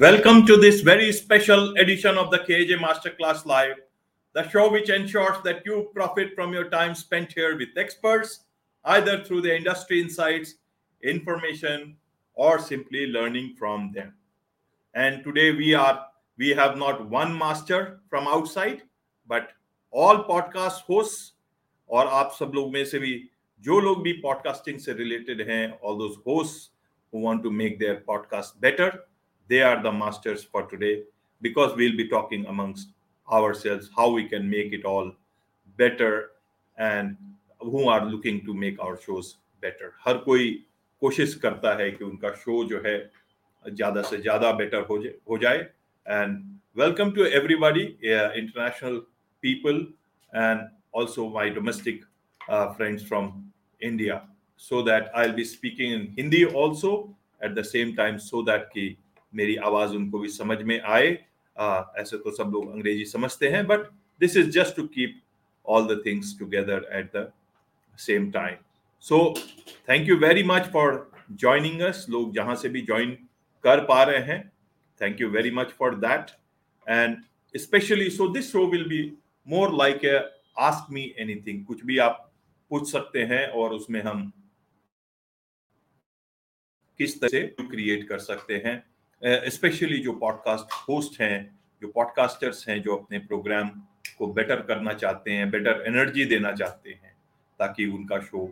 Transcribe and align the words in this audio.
Welcome 0.00 0.44
to 0.46 0.58
this 0.58 0.82
very 0.82 1.10
special 1.10 1.74
edition 1.76 2.18
of 2.18 2.30
the 2.30 2.40
KJ 2.40 2.78
Masterclass 2.78 3.46
Live, 3.46 3.76
the 4.34 4.46
show 4.50 4.70
which 4.70 4.90
ensures 4.90 5.38
that 5.44 5.62
you 5.64 5.90
profit 5.94 6.34
from 6.34 6.52
your 6.52 6.68
time 6.68 6.94
spent 6.94 7.32
here 7.32 7.56
with 7.56 7.70
experts, 7.78 8.44
either 8.84 9.24
through 9.24 9.40
the 9.40 9.56
industry 9.56 10.00
insights, 10.02 10.56
information, 11.02 11.96
or 12.34 12.58
simply 12.58 13.06
learning 13.06 13.54
from 13.58 13.90
them. 13.94 14.12
And 14.92 15.24
today 15.24 15.52
we 15.52 15.72
are 15.72 16.06
we 16.36 16.50
have 16.50 16.76
not 16.76 17.08
one 17.08 17.36
master 17.36 18.00
from 18.10 18.26
outside, 18.28 18.82
but 19.26 19.48
all 19.90 20.24
podcast 20.24 20.82
hosts 20.86 21.32
और 21.88 22.06
आप 22.06 22.36
सब 22.38 22.52
लोग 22.54 22.72
में 22.72 22.84
से 22.84 22.98
भी 22.98 23.28
जो 23.60 23.80
लोग 23.80 24.02
भी 24.02 24.12
पॉडकास्टिंग 24.22 24.78
से 24.78 24.92
रिलेटेड 24.92 25.48
हैं 25.48 25.78
all 25.80 25.98
those 25.98 26.16
hosts 26.26 26.70
who 27.12 27.20
want 27.20 27.42
to 27.42 27.50
make 27.50 27.78
their 27.78 28.00
podcast 28.08 28.60
better 28.60 28.88
they 29.50 29.62
are 29.62 29.82
the 29.82 29.92
masters 29.92 30.44
for 30.44 30.62
today 30.66 31.02
because 31.42 31.74
we'll 31.76 31.96
be 31.96 32.08
talking 32.08 32.46
amongst 32.46 32.88
ourselves 33.32 33.90
how 33.96 34.10
we 34.10 34.24
can 34.28 34.48
make 34.48 34.72
it 34.72 34.84
all 34.84 35.12
better 35.78 36.30
and 36.78 37.16
who 37.60 37.88
are 37.88 38.04
looking 38.04 38.44
to 38.44 38.54
make 38.54 38.80
our 38.80 38.98
shows 39.06 39.36
better 39.62 39.92
हर 40.06 40.18
कोई 40.24 40.50
कोशिश 41.02 41.34
करता 41.44 41.74
है 41.78 41.90
कि 41.90 42.04
उनका 42.04 42.30
show 42.44 42.64
जो 42.70 42.82
है 42.86 42.98
ज़्यादा 43.66 44.02
से 44.02 44.16
ज़्यादा 44.18 44.52
बेटर 44.60 44.86
हो 44.90 44.98
जाए 45.02 45.14
हो 45.30 45.38
जाए 45.38 45.58
and 46.06 46.38
welcome 46.78 47.10
to 47.12 47.24
everybody 47.40 47.82
international 47.82 48.98
people 49.42 49.86
and 50.34 50.68
also 50.96 51.28
my 51.28 51.50
domestic 51.50 52.00
uh, 52.48 52.72
friends 52.72 53.02
from 53.02 53.52
India, 53.80 54.22
so 54.56 54.82
that 54.82 55.10
I'll 55.14 55.34
be 55.34 55.44
speaking 55.44 55.92
in 55.92 56.14
Hindi 56.16 56.46
also 56.46 57.14
at 57.40 57.54
the 57.54 57.64
same 57.64 57.94
time, 57.94 58.18
so 58.18 58.42
that 58.42 58.70
कि 58.74 58.96
मेरी 59.33 59.55
आवाज़ 59.55 59.95
उनको 59.95 60.19
भी 60.19 60.29
समझ 60.29 60.61
में 60.61 60.79
आए। 60.81 61.11
uh, 61.55 61.83
ऐसे 61.97 62.17
तो 62.17 62.31
सब 62.31 62.51
लोग 62.53 62.71
अंग्रेज़ी 62.71 63.05
समझते 63.05 63.49
हैं 63.49 63.65
but 63.67 63.79
this 64.21 64.37
is 64.37 64.49
just 64.49 64.75
to 64.75 64.87
keep 64.87 65.21
all 65.65 65.95
the 65.95 66.01
things 66.05 66.37
together 66.39 66.89
at 66.93 67.15
the 67.15 67.31
same 67.99 68.31
time 68.31 68.55
so 68.99 69.33
thank 69.89 70.09
you 70.09 70.17
very 70.17 70.43
much 70.43 70.69
for 70.73 71.11
joining 71.31 71.81
us 71.81 72.05
लोग 72.09 72.33
जहाँ 72.33 72.55
से 72.55 72.69
भी 72.69 72.81
ज्वाइन 72.81 73.11
कर 73.63 73.83
पा 73.85 74.03
रहे 74.03 74.23
हैं 74.23 74.51
thank 75.01 75.21
you 75.21 75.29
very 75.29 75.51
much 75.51 75.71
for 75.71 75.95
that 75.95 76.31
and 76.89 77.17
specially 77.55 78.09
so 78.09 78.27
this 78.27 78.51
show 78.51 78.65
will 78.67 78.87
be 78.89 79.01
more 79.47 79.75
like 79.75 80.05
a 80.05 80.19
ask 80.59 80.91
me 80.91 81.13
anything 81.19 81.65
कुछ 81.65 81.85
भी 81.85 81.97
आप 81.97 82.27
पूछ 82.69 82.91
सकते 82.91 83.23
हैं 83.23 83.47
और 83.47 83.73
उसमें 83.73 84.01
हम 84.01 84.31
किस 86.99 87.19
तरह 87.21 87.29
से 87.29 87.41
क्रिएट 87.61 88.07
कर 88.07 88.19
सकते 88.19 88.61
हैं। 88.65 88.90
स्पेशली 89.23 89.97
जो 89.97 90.13
पॉडकास्ट 90.13 90.73
होस्ट 90.89 91.21
हैं, 91.21 91.59
जो 91.81 91.87
पॉडकास्टर्स 91.87 92.67
हैं 92.69 92.81
जो 92.81 92.95
अपने 92.95 93.19
प्रोग्राम 93.19 93.69
को 94.17 94.27
बेटर 94.27 94.61
करना 94.61 94.93
चाहते 94.93 95.31
हैं 95.31 95.49
बेटर 95.51 95.83
एनर्जी 95.87 96.25
देना 96.25 96.51
चाहते 96.51 96.89
हैं, 96.89 97.15
ताकि 97.59 97.85
उनका 97.85 98.19
शो 98.19 98.51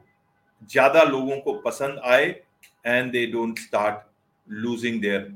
ज़्यादा 0.72 1.04
लोगों 1.04 1.40
को 1.40 1.54
पसंद 1.54 2.00
आए 2.06 2.26
and 2.86 3.12
they 3.12 3.26
don't 3.26 3.60
start 3.60 4.08
losing 4.48 5.02
their 5.02 5.32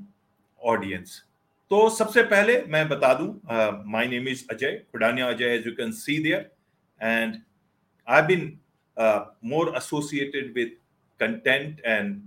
audience 0.61 1.23
तो 1.71 1.89
सबसे 1.89 2.23
पहले 2.23 2.61
मैं 2.67 2.87
बता 2.89 3.13
दूँ 3.13 3.27
my 3.91 4.07
name 4.07 4.27
is 4.27 4.45
Ajay 4.51 4.81
Khudania 4.91 5.27
Ajay 5.27 5.55
as 5.55 5.67
you 5.67 5.73
can 5.73 5.91
see 5.91 6.17
there 6.23 6.49
and 7.01 7.41
I 8.07 8.21
been 8.21 8.59
more 9.45 9.73
associated 9.77 10.53
with 10.53 10.77
content 11.19 11.81
and 11.85 12.21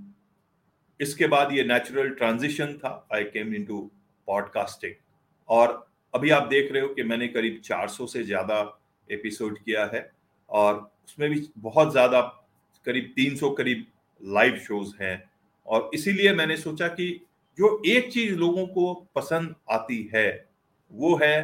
इसके 1.00 1.26
बाद 1.26 1.52
ये 1.52 1.64
नेचुरल 1.64 2.08
ट्रांजिशन 2.10 2.72
था 2.74 3.08
आई 3.14 3.24
केम 3.24 3.54
इन 3.54 3.64
टू 3.64 3.80
पॉडकास्टिंग 4.28 4.94
और 5.48 5.86
अभी 6.14 6.30
आप 6.30 6.46
देख 6.48 6.72
रहे 6.72 6.82
हो 6.82 6.88
कि 6.88 7.02
मैंने 7.02 7.28
करीब 7.28 7.60
400 7.62 8.06
से 8.08 8.22
ज़्यादा 8.24 8.58
एपिसोड 9.10 9.58
किया 9.58 9.84
है 9.94 10.10
और 10.50 10.74
उसमें 11.06 11.30
भी 11.30 11.48
बहुत 11.58 11.90
ज़्यादा, 11.92 12.20
करीब 12.86 13.12
300 13.18 13.54
करीब 13.58 13.86
लाइव 14.20 14.56
शोज़ 14.58 14.92
हैं। 15.02 15.22
और 15.66 15.90
इसीलिए 15.94 16.32
मैंने 16.32 16.56
सोचा 16.56 16.88
कि 16.88 17.08
जो 17.58 17.82
एक 17.86 18.12
चीज़ 18.12 18.34
लोगों 18.34 18.66
को 18.66 18.92
पसंद 19.14 19.54
आती 19.70 20.10
है, 20.14 20.46
वो 20.90 21.14
है 21.22 21.42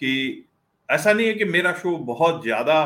कि 0.00 0.44
ऐसा 0.88 1.12
नहीं 1.12 1.26
है 1.26 1.34
कि 1.34 1.44
मेरा 1.44 1.72
शो 1.72 1.96
बहुत 2.06 2.42
ज़्यादा 2.42 2.80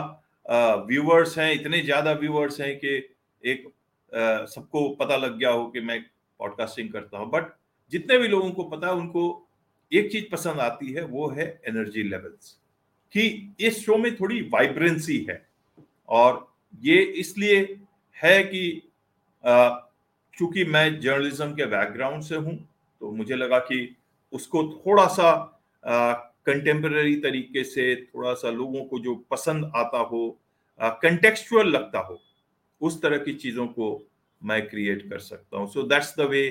व्यूअर्स 0.87 1.39
हैं, 1.39 1.53
इतने 1.53 1.81
ज़्यादा 1.83 2.13
व्यूअर्स 2.13 2.61
हैं 2.61 2.77
कि 2.77 2.97
एक 3.43 3.69
सबको 4.15 4.89
पता 4.97 5.17
लग 5.17 5.39
गया 5.39 5.51
हो 5.51 5.67
कि 5.67 5.81
मैं 5.81 6.01
पॉडकास्टिंग 6.41 6.93
करता 6.93 7.19
हूँ 7.19 7.31
बट 7.31 7.53
जितने 7.93 8.19
भी 8.19 8.29
लोगों 8.29 8.51
को 8.51 8.65
पता 8.65 8.87
है, 8.87 8.93
उनको 8.95 9.49
एक 9.93 10.11
चीज़ 10.13 10.25
पसंद 10.33 10.61
आती 10.61 10.93
है, 10.93 11.05
वो 11.05 11.29
है 11.31 11.47
एनर्जी 11.69 12.03
लेवल्स 12.03 12.57
कि 13.15 13.55
इस 13.61 13.85
शो 13.85 13.97
में 13.99 14.15
थोड़ी 14.17 14.41
वाइब्रेंसी 14.53 15.19
है, 15.31 15.47
और 16.09 16.47
ये 16.83 17.03
इसलिए 17.21 17.61
है 18.17 18.43
कि 18.45 18.83
चूँकि 20.35 20.65
मैं 20.65 21.01
जर्नलिज्म 21.01 21.53
के 21.55 21.67
बैकग्राउंड 21.67 22.23
से 22.23 22.37
हूँ 22.37 22.57
तो 23.01 23.11
मुझे 23.13 23.37
लगा 23.37 23.59
कि 23.61 23.97
उसको 24.33 24.63
थोड़ा 24.77 25.07
सा 25.09 25.33
कंटेम्प्रेरी 25.85 27.17
तरीके 27.17 27.65
से, 27.65 27.95
थोड़ा 28.07 28.35
सा 28.35 28.51
लोगों 28.51 28.85
को 28.85 28.99
जो 28.99 29.15
पसंद 29.31 29.71
आता 29.77 29.99
हो 30.03 30.29
कंटेक्चुअल 30.81 31.69
लगता 31.69 31.99
हो 31.99 32.21
उस 32.83 33.01
तरह 33.03 33.19
की 33.19 33.33
चीज़ों 33.35 33.67
को 33.69 33.89
मैं 34.43 34.61
क्रिएट 34.69 35.09
कर 35.11 35.19
सकता 35.21 35.59
हूँ। 35.59 35.69
So 35.71 35.83
that's 35.85 36.15
the 36.19 36.29
way 36.31 36.43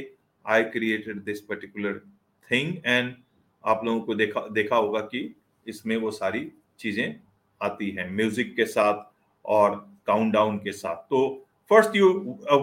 I 0.45 0.63
created 0.73 1.23
this 1.23 1.39
particular 1.45 2.01
thing 2.49 2.75
and 2.85 3.13
आप 3.63 3.81
लोगों 3.85 4.01
को 4.01 4.15
देखा 4.15 4.47
देखा 4.53 4.75
होगा 4.75 4.99
कि 5.05 5.23
इसमें 5.65 5.95
वो 5.97 6.11
सारी 6.11 6.51
चीज़ें 6.79 7.15
आती 7.61 7.89
हैं 7.97 8.09
म्यूज़िक 8.11 8.55
के 8.55 8.65
साथ 8.65 9.03
और 9.45 9.75
काउंट 10.07 10.33
डाउन 10.33 10.57
के 10.57 10.71
साथ। 10.71 10.95
तो 11.09 11.19
first 11.71 11.95
you 11.95 12.09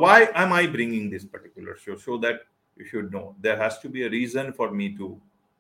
why 0.01 0.25
am 0.37 0.53
I 0.53 0.67
bringing 0.69 1.11
this 1.11 1.25
particular 1.27 1.75
show 1.85 1.97
show 1.97 2.19
that 2.19 2.43
you 2.77 2.87
should 2.87 3.15
know 3.15 3.23
there 3.41 3.61
has 3.63 3.83
to 3.83 3.89
be 3.89 4.03
a 4.03 4.09
reason 4.09 4.51
for 4.59 4.71
me 4.71 4.89
to 4.99 5.09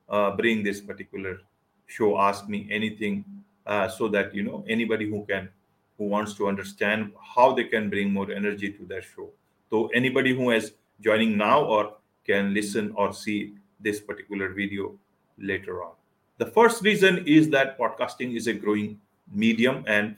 bring 0.09 0.65
this 0.65 0.81
particular 0.81 1.39
show 1.89 2.13
ask 2.25 2.51
me 2.51 2.67
anything 3.01 3.23
so 3.97 4.09
that 4.09 4.35
you 4.35 4.45
know 4.45 4.65
anybody 4.85 5.09
who 5.11 5.21
can 5.31 5.49
who 5.99 6.05
wants 6.05 6.35
to 6.35 6.49
understand 6.49 7.13
how 7.35 7.53
they 7.53 7.65
can 7.65 7.91
bring 7.91 8.13
more 8.13 8.31
energy 8.31 8.73
to 8.73 8.85
their 8.85 9.03
show. 9.03 9.29
So 9.69 9.89
anybody 9.89 10.35
who 10.35 10.53
is 10.53 10.73
joining 11.01 11.37
now 11.37 11.65
or 11.65 11.95
can 12.25 12.55
listen 12.55 12.93
or 12.95 13.13
see 13.13 13.55
this 13.81 14.01
particular 14.01 14.51
video 14.51 14.95
later 15.39 15.83
on. 15.83 15.93
The 16.39 16.47
first 16.47 16.83
reason 16.83 17.25
is 17.27 17.51
that 17.51 17.79
podcasting 17.79 18.37
is 18.37 18.47
a 18.47 18.53
growing 18.53 19.01
medium 19.33 19.85
and 19.87 20.17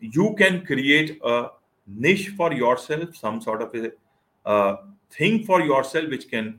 you 0.00 0.34
can 0.36 0.66
create 0.66 1.20
a 1.24 1.48
niche 1.86 2.30
for 2.36 2.52
yourself, 2.52 3.14
some 3.16 3.40
sort 3.40 3.62
of 3.62 3.74
a 4.44 4.76
thing 5.10 5.44
for 5.44 5.60
yourself 5.60 6.08
which 6.08 6.28
can 6.28 6.58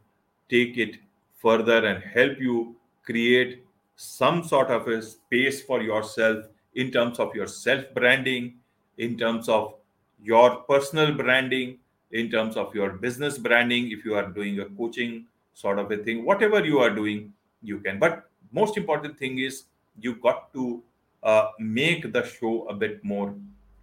take 0.49 0.77
it 0.77 0.97
further 1.35 1.85
and 1.85 2.01
help 2.03 2.39
you 2.39 2.75
create 3.03 3.63
some 3.95 4.43
sort 4.43 4.71
of 4.71 4.87
a 4.87 5.01
space 5.01 5.61
for 5.61 5.81
yourself 5.81 6.45
in 6.75 6.91
terms 6.91 7.19
of 7.19 7.35
your 7.35 7.47
self 7.47 7.85
branding, 7.93 8.55
in 8.97 9.17
terms 9.17 9.49
of 9.49 9.75
your 10.21 10.57
personal 10.71 11.13
branding, 11.13 11.77
in 12.11 12.29
terms 12.29 12.55
of 12.57 12.73
your 12.75 12.89
business 12.91 13.37
branding. 13.37 13.91
If 13.91 14.05
you 14.05 14.15
are 14.15 14.27
doing 14.27 14.59
a 14.59 14.65
coaching 14.65 15.25
sort 15.53 15.79
of 15.79 15.91
a 15.91 15.97
thing, 15.97 16.25
whatever 16.25 16.63
you 16.65 16.79
are 16.79 16.89
doing, 16.89 17.33
you 17.61 17.79
can. 17.79 17.99
But 17.99 18.29
most 18.51 18.77
important 18.77 19.17
thing 19.17 19.39
is 19.39 19.63
you 19.99 20.15
got 20.15 20.53
to 20.53 20.81
uh, 21.23 21.49
make 21.59 22.11
the 22.11 22.25
show 22.25 22.67
a 22.67 22.73
bit 22.73 23.03
more 23.03 23.35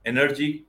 energy 0.05 0.65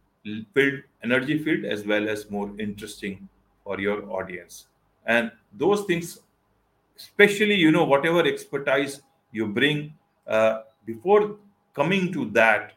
filled 0.53 0.81
energy 1.03 1.43
filled 1.43 1.65
as 1.65 1.85
well 1.85 2.07
as 2.07 2.29
more 2.29 2.51
interesting 2.59 3.27
for 3.63 3.79
your 3.79 4.09
audience 4.09 4.67
and 5.05 5.31
those 5.53 5.83
things 5.85 6.19
especially 6.97 7.55
you 7.55 7.71
know 7.71 7.83
whatever 7.83 8.25
expertise 8.27 9.01
you 9.31 9.47
bring 9.47 9.93
uh, 10.27 10.61
before 10.85 11.37
coming 11.73 12.11
to 12.13 12.25
that 12.31 12.73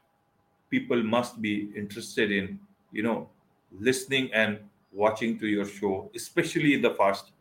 people 0.70 1.02
must 1.02 1.41
be 1.41 1.70
interested 1.76 2.31
in 2.31 2.58
you 2.93 3.02
know 3.02 3.29
listening 3.79 4.32
and 4.32 4.58
watching 4.93 5.38
to 5.38 5.46
your 5.46 5.67
show 5.67 6.11
especially 6.14 6.76
the 6.76 6.94
first 6.94 7.32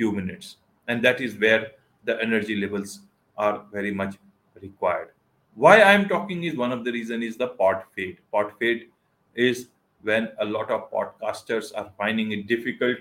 few 0.00 0.12
minutes. 0.12 0.56
And 0.88 1.02
that 1.04 1.20
is 1.20 1.34
where 1.36 1.72
the 2.04 2.20
energy 2.22 2.56
levels 2.56 3.00
are 3.36 3.64
very 3.70 3.92
much 3.92 4.16
required. 4.62 5.10
Why 5.54 5.80
i 5.80 5.92
am 5.92 6.08
talking 6.08 6.44
is 6.44 6.56
one 6.56 6.72
of 6.72 6.84
the 6.84 6.92
reason 6.92 7.22
is 7.22 7.36
the 7.36 7.48
pod 7.48 7.82
fade. 7.94 8.18
Pod 8.32 8.52
fade 8.58 8.88
is 9.34 9.66
when 10.02 10.28
a 10.38 10.44
lot 10.44 10.70
of 10.70 10.90
podcasters 10.90 11.72
are 11.74 11.90
finding 11.98 12.32
it 12.32 12.46
difficult 12.46 12.96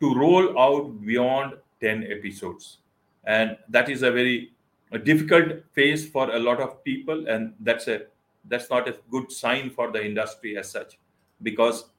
to 0.00 0.14
roll 0.14 0.58
out 0.58 1.04
beyond 1.04 1.54
10 1.82 2.04
episodes. 2.04 2.78
And 3.24 3.58
that 3.68 3.90
is 3.90 4.02
a 4.02 4.10
very 4.10 4.52
a 4.92 4.98
difficult 4.98 5.64
phase 5.72 6.08
for 6.08 6.30
a 6.34 6.38
lot 6.38 6.60
of 6.60 6.82
people 6.84 7.28
and 7.28 7.52
that's 7.60 7.88
a 7.88 8.02
that's 8.44 8.70
not 8.70 8.88
a 8.88 8.96
good 9.10 9.30
sign 9.30 9.68
for 9.68 9.90
the 9.90 10.02
industry 10.04 10.56
as 10.56 10.70
such 10.70 10.98
because 11.42 11.90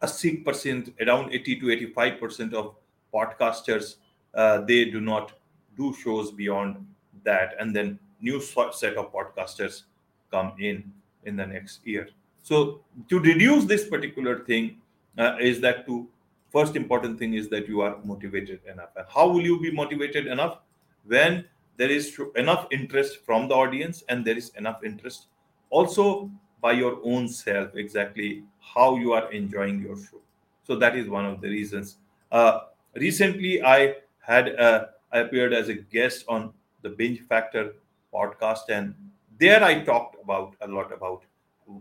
a 0.00 0.06
6% 0.06 0.92
around 1.06 1.32
80 1.32 1.60
to 1.60 1.66
85% 1.96 2.54
of 2.54 2.74
podcasters 3.12 3.96
uh, 4.34 4.60
they 4.62 4.84
do 4.86 5.00
not 5.00 5.32
do 5.76 5.94
shows 5.94 6.30
beyond 6.30 6.84
that 7.24 7.54
and 7.60 7.74
then 7.74 7.98
new 8.20 8.40
set 8.40 8.96
of 8.96 9.12
podcasters 9.12 9.82
come 10.30 10.52
in 10.58 10.92
in 11.24 11.36
the 11.36 11.46
next 11.46 11.86
year. 11.86 12.08
So 12.42 12.80
to 13.08 13.18
reduce 13.20 13.64
this 13.64 13.88
particular 13.88 14.40
thing 14.40 14.78
uh, 15.16 15.36
is 15.40 15.60
that 15.60 15.86
to 15.86 16.08
first 16.50 16.76
important 16.76 17.18
thing 17.18 17.34
is 17.34 17.48
that 17.50 17.68
you 17.68 17.80
are 17.80 17.98
motivated 18.04 18.60
enough. 18.70 18.90
And 18.96 19.06
how 19.08 19.28
will 19.28 19.42
you 19.42 19.60
be 19.60 19.70
motivated 19.70 20.26
enough? 20.26 20.58
When 21.06 21.44
there 21.78 21.90
is 21.90 22.20
enough 22.36 22.66
interest 22.70 23.24
from 23.24 23.48
the 23.48 23.54
audience 23.54 24.04
and 24.08 24.24
there 24.24 24.36
is 24.36 24.50
enough 24.56 24.84
interest 24.84 25.28
also 25.70 26.30
by 26.60 26.72
your 26.72 26.98
own 27.04 27.28
self 27.28 27.74
exactly 27.74 28.44
how 28.60 28.96
you 28.96 29.12
are 29.12 29.30
enjoying 29.32 29.80
your 29.80 29.96
show. 29.96 30.20
So 30.64 30.76
that 30.76 30.96
is 30.96 31.08
one 31.08 31.24
of 31.24 31.40
the 31.40 31.48
reasons. 31.48 31.96
Uh, 32.30 32.60
recently 32.94 33.62
i 33.62 33.94
had 34.20 34.58
uh, 34.58 34.86
i 35.12 35.18
appeared 35.20 35.52
as 35.52 35.68
a 35.68 35.74
guest 35.74 36.24
on 36.28 36.52
the 36.82 36.88
binge 36.88 37.20
factor 37.20 37.74
podcast 38.12 38.68
and 38.70 38.94
there 39.38 39.62
i 39.62 39.80
talked 39.84 40.16
about 40.22 40.54
a 40.62 40.68
lot 40.68 40.92
about 40.92 41.22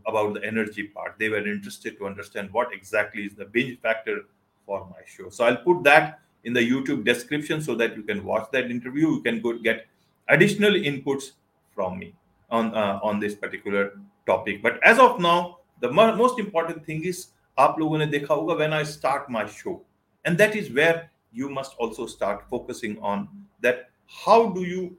about 0.05 0.33
the 0.33 0.43
energy 0.43 0.83
part. 0.83 1.15
They 1.17 1.29
were 1.29 1.47
interested 1.47 1.97
to 1.99 2.07
understand 2.07 2.51
what 2.51 2.73
exactly 2.73 3.23
is 3.23 3.35
the 3.35 3.45
binge 3.45 3.79
factor 3.79 4.23
for 4.65 4.85
my 4.89 5.01
show. 5.05 5.29
So 5.29 5.45
i'll 5.45 5.63
put 5.69 5.83
that 5.83 6.19
in 6.46 6.52
the 6.52 6.60
youtube 6.60 7.04
description 7.04 7.60
so 7.60 7.74
that 7.74 7.96
you 7.96 8.02
can 8.02 8.24
watch 8.24 8.48
that 8.52 8.70
interview 8.70 9.08
you 9.16 9.22
can 9.22 9.40
go 9.40 9.52
get 9.58 9.86
additional 10.28 10.72
inputs 10.72 11.32
from 11.74 11.98
me 11.98 12.14
on 12.50 12.74
uh, 12.74 12.98
on 13.02 13.20
this 13.20 13.34
particular 13.34 13.92
topic 14.26 14.62
but 14.62 14.82
as 14.84 14.98
of 14.98 15.20
now 15.20 15.58
the 15.80 15.90
most 15.90 16.38
important 16.38 16.84
thing 16.86 17.04
is 17.04 17.28
आप 17.58 17.78
लोगों 17.78 17.98
ने 17.98 18.06
देखा 18.06 18.34
होगा 18.34 18.56
when 18.58 18.72
I 18.72 18.82
start 18.82 19.28
my 19.30 19.46
show 19.46 19.80
and 20.24 20.38
that 20.38 20.54
is 20.56 20.70
where 20.70 21.10
you 21.32 21.48
must 21.48 21.74
also 21.78 22.06
start 22.06 22.44
focusing 22.48 22.98
on 23.00 23.28
that 23.60 23.90
how 24.24 24.48
do 24.50 24.62
you 24.62 24.96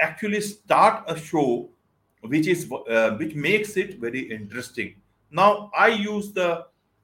actually 0.00 0.40
start 0.40 1.04
a 1.08 1.16
show 1.16 1.68
which 2.22 2.46
is 2.46 2.70
uh, 2.88 3.10
which 3.12 3.34
makes 3.34 3.76
it 3.76 3.98
very 3.98 4.20
interesting 4.30 4.94
now 5.30 5.70
i 5.76 5.88
use 5.88 6.32
the 6.32 6.48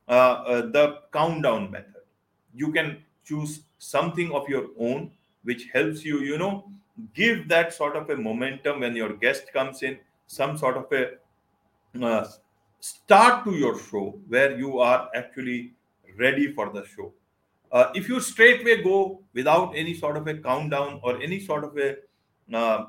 uh, 0.08 0.12
uh, 0.12 0.62
the 0.76 0.98
countdown 1.12 1.70
method 1.70 2.02
you 2.54 2.72
can 2.72 2.96
choose 3.24 3.60
something 3.83 4.31
of 4.31 4.47
your 4.49 4.67
own 4.79 5.11
which 5.43 5.67
helps 5.73 6.03
you 6.05 6.19
you 6.19 6.37
know 6.37 6.53
give 7.13 7.47
that 7.47 7.73
sort 7.73 7.95
of 7.95 8.09
a 8.09 8.15
momentum 8.15 8.79
when 8.81 8.95
your 8.95 9.13
guest 9.13 9.51
comes 9.53 9.83
in 9.83 9.97
some 10.27 10.57
sort 10.57 10.77
of 10.77 10.91
a 10.91 11.03
uh, 12.01 12.27
start 12.79 13.43
to 13.45 13.51
your 13.51 13.77
show 13.79 14.19
where 14.27 14.57
you 14.57 14.79
are 14.79 15.09
actually 15.15 15.73
ready 16.17 16.51
for 16.53 16.69
the 16.71 16.85
show. 16.85 17.11
Uh, 17.71 17.91
if 17.95 18.07
you 18.07 18.19
straightway 18.19 18.83
go 18.83 19.19
without 19.33 19.73
any 19.75 19.93
sort 19.93 20.17
of 20.17 20.27
a 20.27 20.35
countdown 20.37 20.99
or 21.03 21.21
any 21.21 21.39
sort 21.39 21.63
of 21.63 21.77
a 21.77 21.95
uh, 22.53 22.85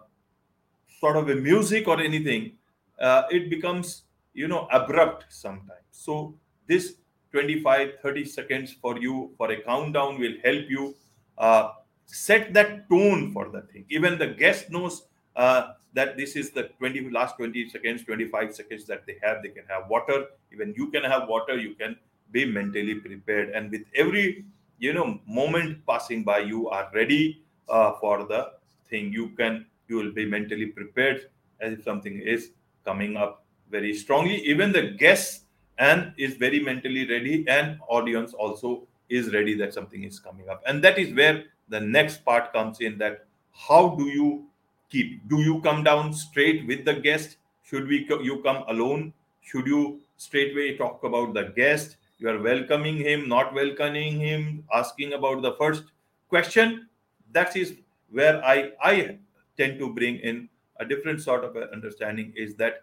sort 1.00 1.17
of 1.17 1.29
a 1.31 1.35
music 1.35 1.88
or 1.88 2.00
anything 2.00 2.52
uh, 2.99 3.23
it 3.31 3.50
becomes 3.50 4.02
you 4.35 4.49
know 4.49 4.69
abrupt 4.70 5.26
sometimes. 5.29 5.87
So 5.91 6.35
this 6.67 6.96
25 7.34 7.94
30 8.00 8.25
seconds 8.25 8.72
for 8.81 8.98
you 9.04 9.32
for 9.36 9.50
a 9.50 9.60
countdown 9.62 10.19
will 10.20 10.36
help 10.44 10.70
you 10.70 10.94
uh, 11.38 11.70
set 12.06 12.52
that 12.54 12.88
tone 12.88 13.32
for 13.32 13.48
the 13.48 13.62
thing. 13.62 13.84
Even 13.88 14.19
the 14.19 14.28
guest 14.28 14.70
knows 14.70 15.06
uh, 15.34 15.72
that 15.94 16.16
this 16.16 16.36
is 16.36 16.50
the 16.50 16.64
20 16.78 17.10
last 17.10 17.36
20 17.36 17.69
seconds 17.69 18.04
25 18.04 18.54
seconds 18.54 18.84
that 18.84 19.04
they 19.06 19.16
have 19.20 19.42
they 19.42 19.48
can 19.48 19.64
have 19.69 19.88
water. 19.88 20.26
Even 20.52 20.72
you 20.76 20.90
can 20.90 21.02
have 21.02 21.28
water 21.28 21.58
you 21.58 21.75
can 21.75 21.96
be 22.31 22.44
mentally 22.44 22.94
prepared. 22.94 23.50
And 23.50 23.70
with 23.70 23.82
every 23.96 24.44
you 24.78 24.92
know 24.92 25.20
moment 25.26 25.84
passing 25.86 26.22
by 26.22 26.38
you 26.38 26.69
are 26.69 26.88
ready 26.94 27.42
uh, 27.69 27.92
for 28.00 28.25
the 28.25 28.52
thing. 28.88 29.12
You 29.12 29.31
can 29.31 29.66
you 29.88 29.96
will 29.96 30.12
be 30.12 30.25
mentally 30.25 30.66
prepared 30.66 31.31
as 31.60 31.72
if 31.72 31.82
something 31.82 32.20
is 32.20 32.50
coming 32.84 33.16
up 33.16 33.44
very 33.70 33.94
strongly. 33.94 34.36
Even 34.46 34.70
the 34.72 34.94
guest 35.04 35.44
and 35.79 36.12
is 36.17 36.37
very 36.37 36.61
mentally 36.61 37.09
ready 37.09 37.44
and 37.49 37.79
audience 37.88 38.32
also 38.32 38.87
is 39.09 39.32
ready 39.32 39.55
that 39.55 39.75
something 39.75 40.05
is 40.05 40.19
coming 40.19 40.49
up. 40.49 40.62
And 40.67 40.82
that 40.82 40.99
is 40.99 41.15
where 41.15 41.44
the 41.69 41.81
next 41.81 42.25
part 42.25 42.53
comes 42.53 42.81
in 42.81 42.99
that 42.99 43.26
how 43.53 43.91
do 43.97 44.05
you 44.05 44.47
keep? 44.91 45.26
Do 45.29 45.41
you 45.41 45.61
come 45.61 45.85
down 45.85 46.12
straight 46.12 46.67
with 46.67 46.85
the 46.85 46.94
guest? 46.94 47.37
Should 47.62 47.88
we 47.88 48.06
you 48.23 48.41
come 48.43 48.65
alone? 48.69 49.12
Should 49.43 49.67
you 49.67 50.00
straightway 50.17 50.76
talk 50.76 51.03
about 51.05 51.35
the 51.35 51.53
guest? 51.56 51.97
You 52.19 52.31
are 52.31 52.41
welcoming 52.41 52.97
him 52.97 53.29
not 53.29 53.55
welcoming 53.55 54.20
him 54.20 54.65
asking 54.73 55.12
about 55.12 55.43
the 55.43 55.53
first 55.55 55.85
question? 56.29 56.88
That 57.32 57.56
is 57.56 57.75
where 58.11 58.44
i 58.44 58.70
i 58.81 59.19
tend 59.59 59.79
to 59.79 59.93
bring 59.93 60.17
in 60.19 60.49
a 60.81 60.85
different 60.85 61.20
sort 61.20 61.44
of 61.44 61.56
understanding 61.73 62.32
is 62.37 62.55
that 62.56 62.82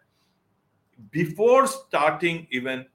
before 1.10 1.68
starting 1.68 2.48
even 2.52 2.86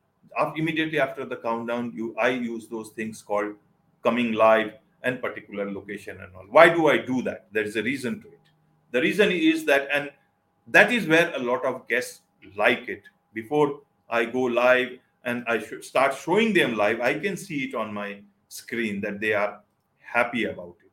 immediately 0.54 1.00
after 1.00 1.24
the 1.24 1.36
countdown 1.36 1.92
you 1.94 2.14
i 2.18 2.28
use 2.28 2.68
those 2.68 2.90
things 2.90 3.22
called 3.22 3.54
coming 4.02 4.32
live 4.32 4.72
and 5.02 5.20
particular 5.20 5.70
location 5.70 6.20
and 6.20 6.34
all. 6.34 6.44
Why 6.50 6.68
do 6.68 6.88
i 6.88 6.98
do 6.98 7.22
that? 7.22 7.46
There 7.52 7.64
is 7.64 7.76
a 7.76 7.82
reason 7.82 8.20
to 8.22 8.28
it. 8.28 8.46
The 8.90 9.00
reason 9.00 9.30
is 9.30 9.64
that 9.66 9.88
and 9.92 10.10
that 10.68 10.92
is 10.92 11.06
where 11.06 11.32
a 11.34 11.38
lot 11.38 11.64
of 11.64 11.86
guests 11.88 12.20
like 12.56 12.88
it. 12.88 13.02
Before 13.32 13.80
i 14.08 14.24
go 14.24 14.42
live 14.42 14.98
and 15.24 15.44
i 15.48 15.58
start 15.80 16.14
showing 16.14 16.52
them 16.52 16.76
live 16.76 17.00
i 17.00 17.18
can 17.18 17.36
see 17.36 17.64
it 17.64 17.74
on 17.74 17.92
my 17.92 18.20
screen 18.48 19.00
that 19.00 19.20
they 19.20 19.32
are 19.32 19.60
happy 19.98 20.44
about 20.44 20.76
it. 20.84 20.92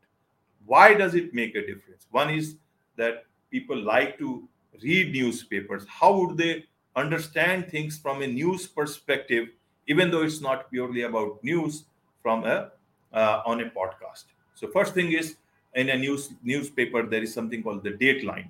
Why 0.66 0.94
does 0.94 1.14
it 1.16 1.34
make 1.34 1.56
a 1.56 1.66
difference? 1.66 2.08
One 2.12 2.30
is 2.30 2.56
that 2.98 3.26
people 3.52 3.78
like 3.78 4.18
to 4.20 4.48
read 4.82 5.14
newspapers. 5.14 5.86
How 5.88 6.18
would 6.18 6.38
they 6.38 6.66
understand 6.96 7.70
things 7.70 7.98
from 7.98 8.22
a 8.22 8.28
news 8.28 8.68
perspective 8.68 9.50
even 9.88 10.12
though 10.12 10.24
it's 10.24 10.42
not 10.42 10.70
purely 10.72 11.02
about 11.04 11.44
news 11.44 11.84
from 12.22 12.44
a 12.46 12.72
uh, 13.14 13.42
on 13.46 13.62
a 13.62 13.66
podcast. 13.70 14.26
So 14.56 14.68
first 14.68 14.94
thing 14.94 15.12
is 15.12 15.36
in 15.76 15.90
a 15.90 15.98
news 15.98 16.32
newspaper 16.44 17.04
there 17.04 17.22
is 17.24 17.34
something 17.34 17.64
called 17.64 17.84
the 17.84 17.92
dateline. 17.92 18.48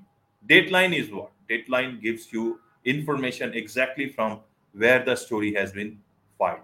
Dateline 0.48 0.94
is 0.98 1.12
what? 1.12 1.32
Dateline 1.50 2.02
gives 2.02 2.32
you 2.32 2.60
information 2.86 3.54
exactly 3.54 4.10
from 4.10 4.40
where 4.74 5.04
the 5.04 5.16
story 5.16 5.54
has 5.54 5.72
been 5.72 6.00
filed. 6.38 6.60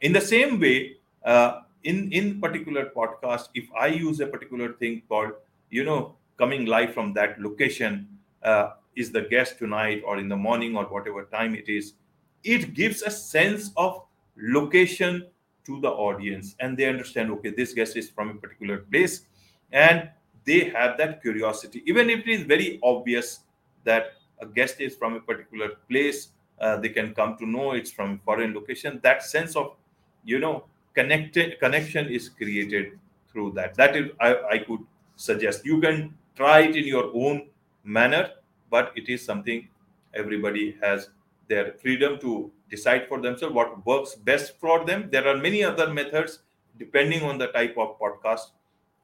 In 0.00 0.12
the 0.12 0.20
same 0.20 0.60
way 0.60 0.96
uh, 1.24 1.60
in 1.84 2.12
in 2.12 2.40
particular 2.40 2.86
podcast 2.96 3.48
if 3.54 3.66
i 3.78 3.86
use 3.86 4.20
a 4.20 4.26
particular 4.26 4.72
thing 4.74 5.02
called 5.08 5.32
you 5.70 5.84
know 5.84 6.14
coming 6.38 6.66
live 6.66 6.92
from 6.92 7.12
that 7.14 7.40
location 7.40 8.06
uh, 8.42 8.72
is 8.96 9.10
the 9.12 9.22
guest 9.22 9.58
tonight 9.58 10.02
or 10.04 10.18
in 10.18 10.28
the 10.28 10.36
morning 10.36 10.76
or 10.76 10.84
whatever 10.84 11.24
time 11.24 11.54
it 11.54 11.68
is 11.68 11.94
it 12.42 12.74
gives 12.74 13.02
a 13.02 13.10
sense 13.10 13.70
of 13.76 14.02
location 14.36 15.26
to 15.66 15.80
the 15.80 15.88
audience. 15.90 16.56
And 16.58 16.76
they 16.76 16.86
understand 16.86 17.30
okay 17.32 17.50
this 17.50 17.74
guest 17.74 17.96
is 17.96 18.08
from 18.10 18.30
a 18.30 18.34
particular 18.34 18.78
place 18.78 19.26
and 19.72 20.08
they 20.44 20.70
have 20.70 20.96
that 20.98 21.20
curiosity. 21.22 21.82
Even 21.86 22.08
if 22.10 22.20
it 22.20 22.28
is 22.28 22.42
very 22.42 22.80
obvious 22.82 23.40
that 23.84 24.12
a 24.40 24.46
guest 24.46 24.80
is 24.80 24.96
from 24.96 25.14
a 25.14 25.20
particular 25.20 25.70
place 25.88 26.28
uh, 26.60 26.76
they 26.76 26.88
can 26.88 27.14
come 27.14 27.36
to 27.38 27.46
know 27.46 27.72
it's 27.72 27.90
from 27.90 28.12
a 28.12 28.18
foreign 28.24 28.54
location 28.54 29.00
that 29.02 29.22
sense 29.22 29.56
of 29.56 29.76
you 30.24 30.38
know 30.38 30.64
connected 30.94 31.58
connection 31.58 32.08
is 32.08 32.28
created 32.28 32.98
through 33.30 33.52
that. 33.52 33.74
That 33.76 33.96
is 33.96 34.10
I, 34.20 34.36
I 34.52 34.58
could 34.58 34.80
suggest. 35.16 35.64
You 35.64 35.80
can 35.80 36.14
try 36.34 36.60
it 36.60 36.76
in 36.76 36.86
your 36.86 37.10
own 37.14 37.48
manner 37.84 38.30
but 38.70 38.92
it 38.96 39.08
is 39.08 39.24
something 39.24 39.68
everybody 40.14 40.76
has 40.82 41.10
their 41.48 41.72
freedom 41.82 42.18
to 42.20 42.50
decide 42.70 43.08
for 43.08 43.20
themselves 43.20 43.54
what 43.54 43.84
works 43.84 44.14
best 44.14 44.58
for 44.60 44.84
them. 44.84 45.08
There 45.10 45.26
are 45.26 45.36
many 45.36 45.64
other 45.64 45.92
methods 45.92 46.40
depending 46.78 47.22
on 47.24 47.38
the 47.38 47.48
type 47.48 47.76
of 47.76 47.98
podcast 47.98 48.52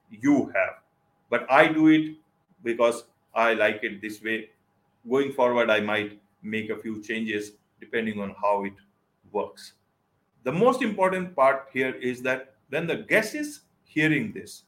you 0.09 0.45
have. 0.55 0.75
But 1.29 1.45
i 1.51 1.67
do 1.67 1.87
it 1.87 2.15
because 2.63 3.03
i 3.35 3.53
like 3.53 3.83
it 3.83 4.01
this 4.01 4.21
way. 4.21 4.49
Going 5.09 5.31
forward 5.33 5.69
i 5.69 5.79
might 5.79 6.19
make 6.41 6.69
a 6.69 6.77
few 6.77 7.01
changes 7.03 7.51
depending 7.79 8.19
on 8.21 8.35
how 8.41 8.63
it 8.65 8.73
works. 9.31 9.73
The 10.43 10.51
most 10.51 10.81
important 10.81 11.35
part 11.35 11.67
here 11.73 11.93
is 11.95 12.21
that 12.23 12.55
when 12.69 12.87
the 12.87 12.97
guest 12.97 13.35
is 13.35 13.61
hearing 13.83 14.31
this 14.33 14.63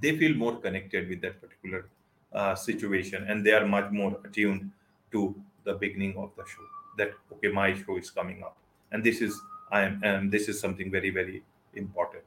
they 0.00 0.16
feel 0.16 0.34
more 0.34 0.56
connected 0.58 1.08
with 1.08 1.20
that 1.22 1.40
particular 1.40 1.88
uh, 2.34 2.54
situation 2.54 3.24
and 3.28 3.44
they 3.44 3.52
are 3.52 3.66
much 3.66 3.90
more 3.90 4.18
attuned 4.24 4.70
to 5.10 5.34
the 5.64 5.74
beginning 5.74 6.16
of 6.16 6.30
the 6.36 6.44
show 6.44 6.64
that 6.98 7.12
okay 7.32 7.48
my 7.48 7.74
show 7.74 7.96
is 7.96 8.10
coming 8.10 8.42
up. 8.42 8.56
And 8.90 9.02
this 9.04 9.20
is 9.20 9.40
i 9.70 9.82
am 9.82 10.00
and 10.02 10.30
this 10.30 10.48
is 10.48 10.60
something 10.60 10.90
very 10.90 11.10
very 11.10 11.42
important. 11.74 12.24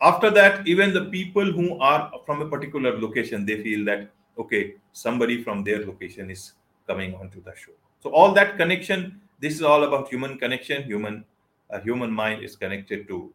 After 0.00 0.30
that 0.30 0.66
even 0.66 0.92
the 0.92 1.06
people 1.06 1.52
who 1.52 1.78
are 1.78 2.10
from 2.26 2.42
a 2.42 2.48
particular 2.48 2.98
location 2.98 3.46
they 3.46 3.62
feel 3.62 3.84
that 3.86 4.10
okay 4.38 4.74
somebody 4.92 5.42
from 5.42 5.64
their 5.64 5.84
location 5.86 6.30
is 6.30 6.52
coming 6.86 7.14
onto 7.14 7.42
the 7.42 7.54
show. 7.54 7.72
So 8.02 8.10
all 8.10 8.32
that 8.34 8.56
connection 8.56 9.20
this 9.40 9.54
is 9.54 9.62
all 9.62 9.84
about 9.84 10.08
human 10.08 10.38
connection 10.38 10.84
human 10.84 11.24
a 11.70 11.80
human 11.80 12.10
mind 12.10 12.44
is 12.44 12.56
connected 12.56 13.08
to 13.08 13.32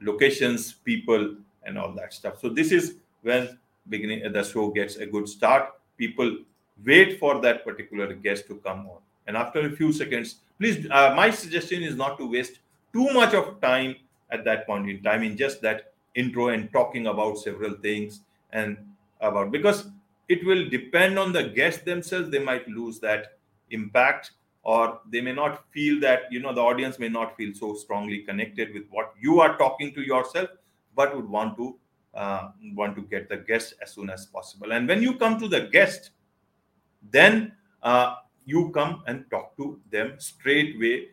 locations 0.00 0.72
people 0.72 1.36
and 1.64 1.78
all 1.78 1.92
that 1.92 2.12
stuff. 2.12 2.40
So 2.40 2.48
this 2.48 2.72
is 2.72 2.96
when 3.22 3.58
beginning 3.88 4.30
the 4.32 4.42
show 4.42 4.70
gets 4.70 4.96
a 4.96 5.06
good 5.06 5.28
start. 5.28 5.74
People 5.96 6.38
wait 6.84 7.18
for 7.18 7.40
that 7.40 7.64
particular 7.64 8.12
guest 8.14 8.46
to 8.48 8.56
come 8.56 8.86
on, 8.86 8.98
and 9.26 9.36
after 9.36 9.66
a 9.66 9.70
few 9.70 9.92
seconds, 9.92 10.36
please. 10.58 10.86
Uh, 10.90 11.14
my 11.16 11.30
suggestion 11.30 11.82
is 11.82 11.96
not 11.96 12.18
to 12.18 12.30
waste 12.30 12.60
too 12.92 13.12
much 13.12 13.34
of 13.34 13.60
time 13.60 13.96
at 14.30 14.44
that 14.44 14.66
point 14.66 14.88
in 14.88 15.02
time 15.02 15.22
in 15.22 15.36
just 15.36 15.60
that 15.62 15.92
intro 16.14 16.48
and 16.48 16.72
talking 16.72 17.08
about 17.08 17.38
several 17.38 17.74
things 17.74 18.20
and 18.52 18.76
about 19.20 19.50
because 19.50 19.88
it 20.28 20.44
will 20.46 20.68
depend 20.68 21.18
on 21.18 21.32
the 21.32 21.42
guests 21.42 21.82
themselves. 21.82 22.30
They 22.30 22.38
might 22.38 22.66
lose 22.68 22.98
that 23.00 23.38
impact 23.70 24.32
or 24.62 25.00
they 25.10 25.20
may 25.20 25.32
not 25.32 25.64
feel 25.70 26.00
that 26.00 26.22
you 26.30 26.40
know 26.40 26.52
the 26.52 26.60
audience 26.60 26.98
may 26.98 27.08
not 27.08 27.36
feel 27.36 27.54
so 27.54 27.74
strongly 27.74 28.20
connected 28.20 28.72
with 28.72 28.84
what 28.90 29.12
you 29.20 29.40
are 29.40 29.56
talking 29.58 29.92
to 29.94 30.02
yourself 30.02 30.48
but 30.96 31.14
would 31.14 31.28
want 31.28 31.56
to 31.56 31.76
uh, 32.14 32.50
want 32.74 32.96
to 32.96 33.02
get 33.02 33.28
the 33.28 33.36
guest 33.36 33.74
as 33.82 33.92
soon 33.92 34.10
as 34.10 34.26
possible. 34.26 34.72
And 34.72 34.88
when 34.88 35.02
you 35.02 35.16
come 35.16 35.38
to 35.40 35.48
the 35.48 35.62
guest 35.62 36.10
then 37.10 37.52
uh, 37.82 38.16
you 38.44 38.70
come 38.70 39.02
and 39.06 39.24
talk 39.30 39.56
to 39.56 39.78
them 39.90 40.14
straight 40.18 40.76
away 40.76 41.08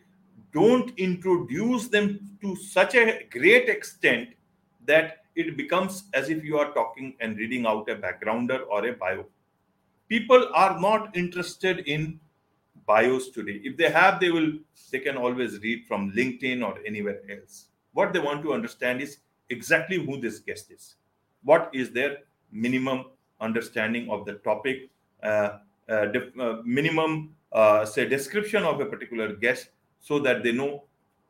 don't 0.53 0.91
introduce 0.97 1.87
them 1.87 2.19
to 2.41 2.55
such 2.55 2.95
a 2.95 3.23
great 3.29 3.69
extent 3.69 4.29
that 4.85 5.19
it 5.35 5.55
becomes 5.55 6.05
as 6.13 6.29
if 6.29 6.43
you 6.43 6.57
are 6.57 6.73
talking 6.73 7.15
and 7.21 7.37
reading 7.37 7.65
out 7.65 7.89
a 7.89 7.95
backgrounder 7.95 8.61
or 8.69 8.85
a 8.85 8.93
bio. 8.93 9.25
People 10.09 10.49
are 10.53 10.79
not 10.79 11.15
interested 11.15 11.79
in 11.87 12.19
bios 12.85 13.29
today. 13.29 13.61
If 13.63 13.77
they 13.77 13.89
have 13.89 14.19
they 14.19 14.29
will 14.29 14.53
they 14.91 14.99
can 14.99 15.15
always 15.15 15.59
read 15.59 15.85
from 15.87 16.11
linkedin 16.11 16.65
or 16.65 16.77
anywhere 16.85 17.21
else. 17.29 17.67
What 17.93 18.11
they 18.11 18.19
want 18.19 18.43
to 18.43 18.53
understand 18.53 19.01
is 19.01 19.19
exactly 19.51 19.97
who 20.03 20.19
this 20.19 20.39
guest 20.39 20.71
is. 20.71 20.95
What 21.43 21.69
is 21.73 21.91
their 21.91 22.19
minimum 22.51 23.05
understanding 23.39 24.09
of 24.09 24.25
the 24.25 24.33
topic 24.35 24.89
uh, 25.23 25.59
uh, 25.89 26.05
def- 26.07 26.37
uh, 26.39 26.57
minimum 26.63 27.35
uh, 27.51 27.85
say 27.85 28.07
description 28.07 28.63
of 28.63 28.79
a 28.79 28.85
particular 28.85 29.33
guest 29.33 29.69
so 29.99 30.19
that 30.19 30.43
they 30.43 30.51
know 30.51 30.83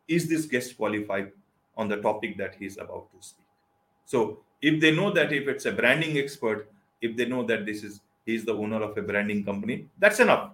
is 0.08 0.28
this 0.28 0.46
guest 0.46 0.78
qualified 0.78 1.32
on 1.78 1.88
the 1.88 1.98
topic 1.98 2.38
that 2.38 2.56
he 2.56 2.66
is 2.66 2.78
about 2.78 3.08
to 3.12 3.28
speak? 3.28 3.46
So 4.06 4.40
if 4.62 4.80
they 4.80 4.96
know 4.96 5.12
that 5.12 5.32
if 5.32 5.48
it's 5.48 5.66
a 5.66 5.72
branding 5.72 6.18
expert 6.18 6.70
if 7.02 7.18
they 7.18 7.26
know 7.26 7.44
that 7.44 7.66
this 7.66 7.84
is 7.84 8.02
he's 8.26 8.46
the 8.46 8.54
owner 8.54 8.82
of 8.82 8.98
a 8.98 9.02
branding 9.02 9.44
company 9.44 9.88
that's 10.00 10.20
enough. 10.20 10.52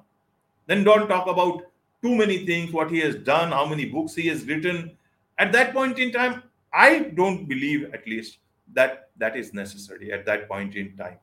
Then 0.67 0.83
don't 0.83 1.07
talk 1.07 1.27
about 1.27 1.63
too 2.01 2.15
many 2.15 2.45
things, 2.45 2.71
what 2.71 2.91
he 2.91 3.00
has 3.00 3.15
done, 3.15 3.51
how 3.51 3.65
many 3.65 3.86
books 3.86 4.15
he 4.15 4.27
has 4.27 4.45
written. 4.45 4.91
At 5.39 5.51
that 5.53 5.74
point 5.74 5.97
in 5.97 6.12
time, 6.12 6.43
I 6.77 7.00
don't 7.19 7.46
believe, 7.48 7.86
at 7.93 8.07
least, 8.07 8.38
that 8.74 9.10
that 9.17 9.36
is 9.36 9.53
necessary 9.53 10.12
at 10.13 10.25
that 10.25 10.48
point 10.48 10.75
in 10.75 10.96
time. 10.96 11.17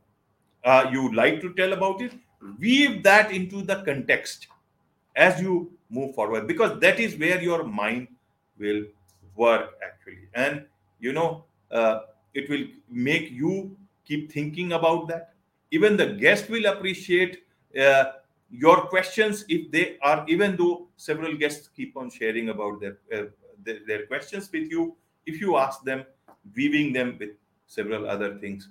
Uh, 0.64 0.88
you 0.90 1.02
would 1.04 1.14
like 1.14 1.40
to 1.42 1.52
tell 1.54 1.74
about 1.74 2.00
it, 2.00 2.12
weave 2.58 3.02
that 3.04 3.30
into 3.30 3.62
the 3.62 3.76
context 3.88 4.48
as 5.14 5.40
you 5.40 5.70
move 5.90 6.14
forward, 6.14 6.48
because 6.48 6.80
that 6.80 6.98
is 6.98 7.16
where 7.16 7.40
your 7.40 7.62
mind 7.62 8.08
will 8.58 8.82
work 9.36 9.78
actually. 9.86 10.28
And 10.34 10.64
you 10.98 11.12
know, 11.12 11.44
uh, 11.70 12.00
it 12.34 12.50
will 12.50 12.66
make 12.90 13.30
you 13.30 13.76
keep 14.04 14.32
thinking 14.32 14.72
about 14.72 15.06
that. 15.08 15.34
Even 15.70 15.96
the 15.96 16.06
guest 16.26 16.50
will 16.50 16.66
appreciate. 16.66 17.40
Uh, 17.78 18.04
your 18.50 18.82
questions 18.86 19.44
if 19.48 19.70
they 19.72 19.96
are 20.00 20.24
even 20.28 20.56
though 20.56 20.86
several 20.96 21.34
guests 21.36 21.68
keep 21.74 21.96
on 21.96 22.08
sharing 22.08 22.50
about 22.50 22.80
their, 22.80 22.98
uh, 23.12 23.24
their, 23.64 23.80
their 23.86 24.06
questions 24.06 24.48
with 24.52 24.70
you 24.70 24.94
if 25.26 25.40
you 25.40 25.56
ask 25.56 25.82
them 25.82 26.04
weaving 26.54 26.92
them 26.92 27.16
with 27.18 27.30
several 27.66 28.08
other 28.08 28.36
things 28.38 28.68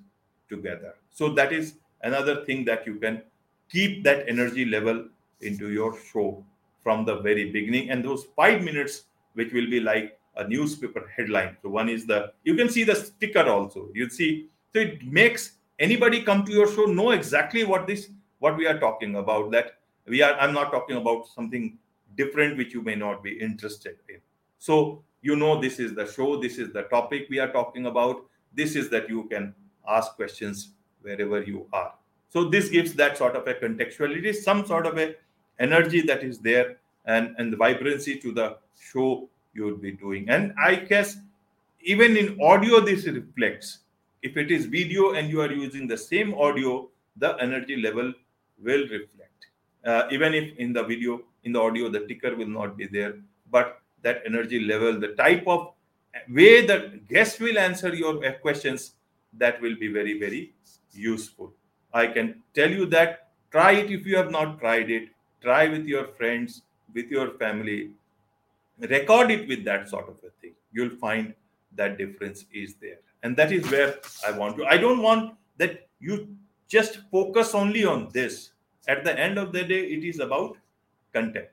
together. 0.50 0.96
So 1.12 1.30
that 1.34 1.52
is 1.52 1.76
another 2.02 2.46
thing 2.46 2.66
that 2.66 2.86
you 2.86 2.96
can 2.96 3.22
keep 3.70 4.04
that 4.04 4.28
energy 4.28 4.66
level 4.66 5.08
into 5.42 5.70
your 5.72 5.98
show 6.12 6.44
from 6.84 7.06
the 7.06 7.18
very 7.18 7.52
beginning. 7.52 7.90
And 7.90 8.04
those 8.04 8.26
5 8.36 8.64
minutes 8.64 9.06
which 9.34 9.52
will 9.52 9.70
be 9.70 9.80
like 9.80 10.18
a 10.36 10.48
newspaper 10.48 11.12
headline. 11.16 11.58
So 11.62 11.70
one 11.70 11.90
is 11.90 12.06
the 12.06 12.34
you 12.44 12.56
can 12.56 12.70
see 12.70 12.84
the 12.84 12.96
sticker 12.96 13.48
also. 13.50 13.90
You 13.94 14.10
see 14.10 14.50
so 14.74 14.80
it 14.80 15.04
makes 15.06 15.54
anybody 15.80 16.22
come 16.22 16.44
to 16.46 16.52
your 16.52 16.72
show 16.72 16.86
know 16.86 17.12
exactly 17.12 17.64
what 17.64 17.88
this 17.88 18.10
what 18.40 18.58
we 18.58 18.68
are 18.68 18.80
talking 18.80 19.16
about 19.16 19.52
that 19.52 19.78
we 20.06 20.22
are 20.22 20.34
i'm 20.34 20.54
not 20.54 20.72
talking 20.72 20.98
about 20.98 21.28
something 21.28 21.78
different 22.16 22.58
which 22.58 22.74
you 22.74 22.82
may 22.82 22.96
not 22.96 23.24
be 23.24 23.32
interested 23.40 23.98
in. 24.10 24.20
So 24.60 25.04
you 25.24 25.36
know 25.36 25.60
this 25.60 25.80
is 25.80 25.96
the 25.96 26.06
show 26.12 26.40
this 26.40 26.58
is 26.60 26.72
the 26.72 26.84
topic 26.84 27.28
we 27.30 27.40
are 27.40 27.52
talking 27.52 27.88
about 27.88 28.26
this 28.54 28.76
is 28.76 28.90
that 28.90 29.10
you 29.10 29.24
can 29.32 29.56
ask 29.88 30.16
questions 30.16 30.74
wherever 31.02 31.42
you 31.42 31.66
are. 31.74 31.94
So 32.30 32.50
this 32.50 32.70
gives 32.70 32.94
that 32.94 33.18
sort 33.18 33.36
of 33.36 33.48
a 33.48 33.56
contextuality 33.56 34.36
some 34.36 34.66
sort 34.66 34.86
of 34.86 34.98
a 34.98 35.16
energy 35.60 36.02
that 36.02 36.24
is 36.24 36.40
there 36.40 36.78
and 37.06 37.36
and 37.38 37.52
the 37.52 37.58
vibrancy 37.58 38.18
to 38.20 38.32
the 38.32 38.58
show 38.80 39.28
you 39.54 39.66
would 39.66 39.82
be 39.82 39.92
doing. 39.92 40.30
And 40.30 40.54
i 40.58 40.76
guess 40.76 41.18
even 41.82 42.18
in 42.18 42.40
audio 42.42 42.80
this 42.80 43.06
reflects. 43.06 43.80
If 44.22 44.38
it 44.38 44.52
is 44.52 44.66
video 44.66 45.12
and 45.14 45.30
you 45.30 45.42
are 45.42 45.52
using 45.52 45.88
the 45.88 45.98
same 45.98 46.34
audio 46.34 46.90
the 47.18 47.36
energy 47.40 47.78
level 47.78 48.14
will 48.62 48.88
reflect. 48.90 49.48
Uh, 49.86 50.04
even 50.12 50.34
if 50.34 50.58
in 50.58 50.74
the 50.74 50.84
video, 50.84 51.22
in 51.44 51.52
the 51.52 51.60
audio, 51.60 51.90
the 51.90 52.08
ticker 52.08 52.36
will 52.36 52.48
not 52.48 52.78
be 52.78 52.88
there, 52.88 53.16
but 53.52 53.82
that 54.04 54.22
energy 54.26 54.60
level, 54.60 55.00
the 55.00 55.10
type 55.16 55.44
of 55.48 55.74
way 56.30 56.66
the 56.66 57.00
guest 57.10 57.40
will 57.40 57.58
answer 57.58 57.94
your 57.94 58.32
questions, 58.34 58.94
that 59.38 59.60
will 59.62 59.76
be 59.76 59.88
very, 59.88 60.20
very 60.20 60.54
useful. 60.92 61.54
I 61.94 62.08
can 62.08 62.42
tell 62.54 62.70
you 62.70 62.86
that 62.88 63.30
try 63.52 63.72
it 63.74 63.92
if 63.92 64.06
you 64.06 64.16
have 64.18 64.32
not 64.32 64.60
tried 64.60 64.90
it. 64.92 65.10
Try 65.42 65.68
with 65.68 65.86
your 65.86 66.06
friends, 66.06 66.62
with 66.94 67.10
your 67.10 67.32
family. 67.32 67.92
Record 68.80 69.32
it 69.32 69.48
with 69.48 69.66
that 69.66 69.90
sort 69.90 70.08
of 70.08 70.18
a 70.18 70.30
thing. 70.42 70.54
You'll 70.72 70.98
find 70.98 71.34
that 71.76 71.98
difference 71.98 72.46
is 72.54 72.76
there. 72.76 73.00
And 73.24 73.36
that 73.38 73.52
is 73.52 73.70
where 73.70 74.00
I 74.26 74.32
want 74.32 74.58
to. 74.58 74.66
I 74.66 74.78
don't 74.78 75.02
want 75.02 75.36
that 75.58 75.88
you 76.00 76.36
just 76.68 77.00
focus 77.12 77.54
only 77.54 77.86
on 77.86 78.10
this 78.14 78.52
at 78.88 79.04
the 79.04 79.18
end 79.18 79.38
of 79.38 79.52
the 79.54 79.64
day 79.64 79.82
it 79.96 80.04
is 80.04 80.20
about 80.20 80.58
content 81.14 81.48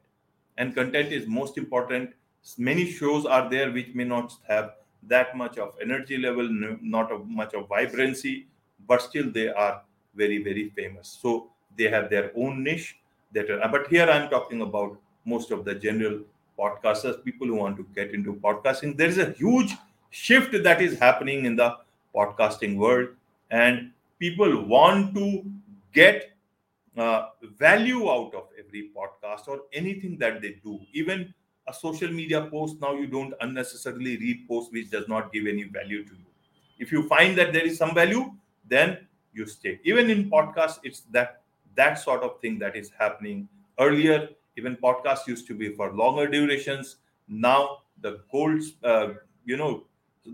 and 0.57 0.75
content 0.75 1.12
is 1.12 1.26
most 1.26 1.59
important 1.59 2.11
many 2.57 2.91
shows 2.91 3.27
are 3.27 3.49
there 3.49 3.71
which 3.71 3.95
may 3.95 4.05
not 4.05 4.33
have 4.49 4.75
that 5.03 5.37
much 5.37 5.59
of 5.59 5.75
energy 5.81 6.19
level 6.19 6.49
not 6.83 7.11
of 7.11 7.27
much 7.27 7.55
of 7.55 7.69
vibrancy 7.69 8.47
but 8.87 9.03
still 9.03 9.31
they 9.31 9.49
are 9.49 9.83
very 10.15 10.43
very 10.43 10.71
famous. 10.71 11.19
So 11.21 11.51
they 11.77 11.89
have 11.89 12.11
their 12.11 12.33
own 12.35 12.63
niche 12.65 12.99
that 13.33 13.51
are, 13.51 13.69
but 13.69 13.87
here 13.89 14.09
i'm 14.11 14.29
talking 14.29 14.63
about 14.63 14.99
most 15.25 15.51
of 15.51 15.65
the 15.65 15.75
general 15.75 16.21
podcasters 16.59 17.23
people 17.25 17.47
who 17.47 17.55
want 17.55 17.77
to 17.77 17.87
get 17.95 18.13
into 18.13 18.35
podcasting. 18.35 18.97
There 18.97 19.09
is 19.09 19.19
a 19.19 19.31
huge 19.31 19.75
shift 20.11 20.63
that 20.63 20.83
is 20.83 20.99
happening 20.99 21.45
in 21.45 21.57
the 21.57 21.77
podcasting 22.15 22.77
world 22.77 23.09
and 23.51 23.93
people 24.19 24.65
want 24.65 25.15
to 25.15 25.45
get 25.93 26.31
uh, 26.97 27.29
value 27.59 28.11
out 28.11 28.35
of 28.35 28.49
every 28.59 28.91
podcast 28.97 29.49
or 29.49 29.61
anything 29.73 30.19
that 30.19 30.43
they 30.43 30.61
do. 30.65 30.81
Even 30.93 31.33
a 31.71 31.75
social 31.75 32.12
media 32.21 32.41
post 32.53 32.81
now 32.81 32.93
you 32.95 33.07
don't 33.07 33.35
unnecessarily 33.41 34.17
read 34.19 34.47
posts 34.49 34.73
which 34.73 34.91
does 34.91 35.09
not 35.09 35.33
give 35.33 35.47
any 35.47 35.65
value 35.65 36.05
to 36.05 36.12
you 36.12 36.27
if 36.79 36.93
you 36.93 37.03
find 37.09 37.37
that 37.39 37.53
there 37.53 37.67
is 37.71 37.79
some 37.79 37.95
value 37.95 38.25
then 38.69 38.97
you 39.33 39.47
stay 39.47 39.79
even 39.85 40.11
in 40.11 40.31
podcasts 40.31 40.79
it's 40.83 41.00
that 41.19 41.43
that 41.77 41.99
sort 41.99 42.23
of 42.23 42.41
thing 42.41 42.59
that 42.59 42.77
is 42.77 42.91
happening 42.99 43.49
earlier 43.79 44.29
even 44.57 44.77
podcasts 44.77 45.27
used 45.27 45.47
to 45.47 45.55
be 45.55 45.71
for 45.75 45.93
longer 45.93 46.27
durations 46.27 46.97
now 47.29 47.79
the 48.00 48.21
gold 48.33 48.62
uh, 48.85 49.09
you 49.45 49.57
know 49.57 49.85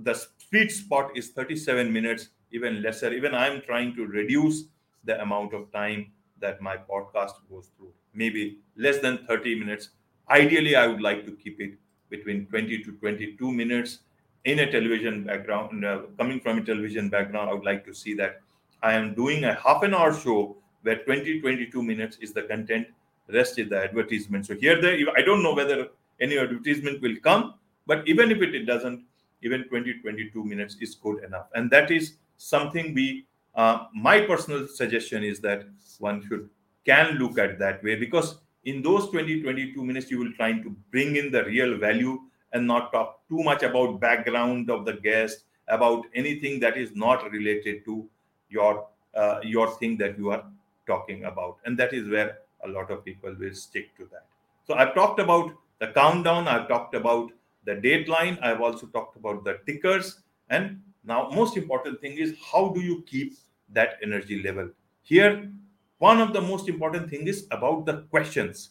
the 0.09 0.15
sweet 0.49 0.71
spot 0.71 1.17
is 1.17 1.31
37 1.31 1.93
minutes 1.93 2.29
even 2.53 2.83
lesser 2.83 3.13
even 3.13 3.35
i'm 3.35 3.61
trying 3.63 3.95
to 3.95 4.07
reduce 4.07 4.65
the 5.05 5.21
amount 5.23 5.55
of 5.55 5.71
time 5.73 6.07
that 6.41 6.61
my 6.61 6.77
podcast 6.77 7.33
goes 7.51 7.71
through. 7.77 7.93
Maybe 8.13 8.59
less 8.77 8.99
than 8.99 9.19
30 9.27 9.59
minutes. 9.59 9.91
Ideally, 10.31 10.77
I 10.77 10.87
would 10.87 11.01
like 11.01 11.25
to 11.27 11.33
keep 11.33 11.61
it 11.61 11.75
between 12.11 12.47
20 12.47 12.83
to 12.85 12.93
22 12.93 13.53
minutes 13.53 14.01
in 14.45 14.61
a 14.61 14.71
television 14.71 15.25
background. 15.25 15.85
Uh, 15.85 16.03
coming 16.19 16.41
from 16.41 16.59
a 16.59 16.65
television 16.65 17.09
background, 17.09 17.51
I 17.51 17.55
would 17.55 17.65
like 17.65 17.85
to 17.87 17.95
see 17.95 18.15
that 18.15 18.41
I 18.83 18.95
am 18.95 19.15
doing 19.15 19.45
a 19.45 19.55
half 19.55 19.83
an 19.83 19.95
hour 19.95 20.13
show 20.13 20.57
where 20.83 20.99
20 21.05 21.41
22 21.41 21.83
minutes 21.83 22.17
is 22.21 22.33
the 22.33 22.43
content, 22.43 22.87
rest 23.33 23.59
is 23.59 23.69
the 23.69 23.83
advertisement. 23.83 24.47
So 24.47 24.55
here, 24.55 24.81
there, 24.81 24.99
I 25.17 25.23
don't 25.23 25.43
know 25.43 25.55
whether 25.55 25.89
any 26.21 26.39
advertisement 26.39 27.03
will 27.03 27.17
come, 27.23 27.55
but 27.87 28.07
even 28.07 28.31
if 28.31 28.41
it 28.43 28.65
doesn't, 28.65 29.05
even 29.43 29.65
20 29.65 30.01
22 30.01 30.45
minutes 30.45 30.77
is 30.81 30.95
good 30.95 31.25
enough. 31.25 31.47
And 31.55 31.71
that 31.71 31.91
is 31.91 32.15
something 32.37 32.95
we 32.95 33.27
uh, 33.55 33.87
my 33.95 34.21
personal 34.21 34.69
suggestion 34.69 35.25
is 35.25 35.41
that 35.41 35.65
one 35.99 36.23
should 36.29 36.49
can 36.85 37.15
look 37.15 37.39
at 37.39 37.59
that 37.59 37.83
way 37.83 37.97
because 37.97 38.39
in 38.67 38.83
those 38.83 39.09
20 39.11 39.43
22 39.43 39.85
minutes 39.85 40.11
you 40.11 40.19
will 40.19 40.33
try 40.33 40.53
to 40.53 40.77
bring 40.91 41.17
in 41.17 41.31
the 41.31 41.45
real 41.45 41.77
value 41.79 42.21
and 42.53 42.67
not 42.67 42.93
talk 42.93 43.21
too 43.29 43.43
much 43.43 43.63
about 43.63 44.01
background 44.01 44.71
of 44.71 44.85
the 44.85 44.95
guest 45.07 45.45
about 45.69 46.07
anything 46.15 46.61
that 46.61 46.77
is 46.77 46.95
not 46.95 47.31
related 47.31 47.85
to 47.85 48.09
your 48.49 48.87
uh, 49.15 49.41
your 49.43 49.71
thing 49.79 49.97
that 49.97 50.19
you 50.19 50.31
are 50.31 50.45
talking 50.87 51.25
about. 51.25 51.57
And 51.65 51.79
that 51.79 51.93
is 51.93 52.09
where 52.09 52.39
a 52.65 52.69
lot 52.69 52.91
of 52.91 53.05
people 53.05 53.35
will 53.39 53.55
stick 53.55 53.97
to 53.97 54.09
that. 54.13 54.27
So 54.67 54.75
i've 54.75 54.95
talked 54.95 55.21
about 55.21 55.53
the 55.79 55.89
countdown 55.89 56.49
i've 56.49 56.69
talked 56.69 56.95
about 56.95 57.31
the 57.67 57.75
dateline 57.87 58.39
i've 58.43 58.61
also 58.61 58.87
talked 58.87 59.17
about 59.17 59.45
the 59.45 59.59
tickers 59.67 60.21
and 60.51 60.81
now 61.05 61.29
most 61.33 61.57
important 61.57 62.01
thing 62.01 62.17
is 62.19 62.35
how 62.53 62.69
do 62.71 62.81
you 62.81 63.03
keep 63.07 63.35
that 63.73 63.99
energy 64.03 64.43
level? 64.43 64.71
Here 65.03 65.51
one 65.99 66.21
of 66.21 66.33
the 66.33 66.41
most 66.41 66.69
important 66.69 67.11
thing 67.11 67.27
is 67.27 67.47
about 67.51 67.87
the 67.87 68.03
questions. 68.11 68.71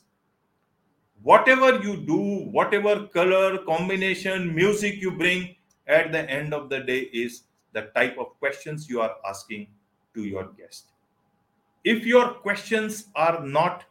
Whatever 1.23 1.79
you 1.81 1.97
do 1.97 2.49
whatever 2.51 3.07
color 3.07 3.57
combination 3.59 4.53
music 4.53 5.01
you 5.01 5.11
bring 5.11 5.55
at 5.87 6.11
the 6.11 6.29
end 6.29 6.53
of 6.53 6.69
the 6.69 6.81
day 6.81 7.09
is 7.13 7.43
the 7.73 7.83
type 7.95 8.17
of 8.19 8.37
questions 8.39 8.89
you 8.89 9.01
are 9.01 9.15
asking 9.27 9.67
to 10.13 10.23
your 10.23 10.51
guest. 10.57 10.91
If 11.83 12.05
your 12.05 12.29
questions 12.29 13.07
are 13.15 13.43
not 13.45 13.85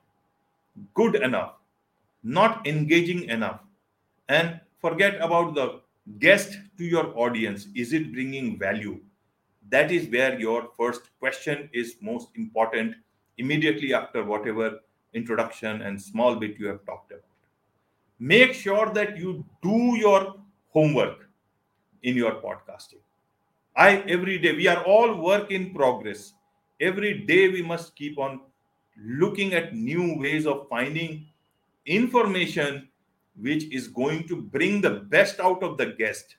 good 0.95 1.17
enough 1.17 1.55
not 2.25 2.67
engaging 2.67 3.25
enough 3.25 3.61
and 4.29 4.59
forget 4.81 5.17
about 5.21 5.55
the 5.55 5.81
guest 6.19 6.59
to 6.79 6.85
your 6.85 7.17
audience 7.17 7.69
is 7.75 7.93
it 7.93 8.13
bringing 8.13 8.59
value? 8.59 8.99
That 9.69 9.93
is 9.93 10.09
where 10.11 10.39
your 10.41 10.71
first 10.77 11.11
question 11.21 11.69
is 11.73 11.97
most 12.01 12.29
important 12.35 12.97
immediately 13.39 13.95
after 13.95 14.25
whatever 14.25 14.81
introduction 15.13 15.83
and 15.83 16.01
small 16.01 16.37
bit 16.37 16.59
you 16.59 16.67
have 16.67 16.85
talked 16.85 17.13
about. 17.13 17.23
Make 18.19 18.55
sure 18.55 18.91
that 18.95 19.17
you 19.17 19.45
do 19.63 19.97
your 19.97 20.37
homework 20.71 21.29
in 22.03 22.17
your 22.17 22.33
podcasting. 22.43 23.03
I 23.77 23.99
every 24.09 24.39
day 24.39 24.53
we 24.53 24.69
are 24.69 24.83
all 24.85 25.21
work 25.21 25.51
in 25.51 25.75
progress. 25.75 26.35
Every 26.81 27.19
day 27.19 27.49
we 27.49 27.63
must 27.63 27.97
keep 27.97 28.19
on 28.19 28.41
looking 28.97 29.55
at 29.55 29.75
new 29.75 30.19
ways 30.19 30.47
of 30.47 30.69
finding 30.69 31.27
information 31.87 32.89
which 33.41 33.65
is 33.73 33.89
going 33.89 34.29
to 34.29 34.41
bring 34.41 34.81
the 34.81 34.91
best 34.91 35.41
out 35.41 35.63
of 35.63 35.77
the 35.77 35.87
guest. 35.87 36.37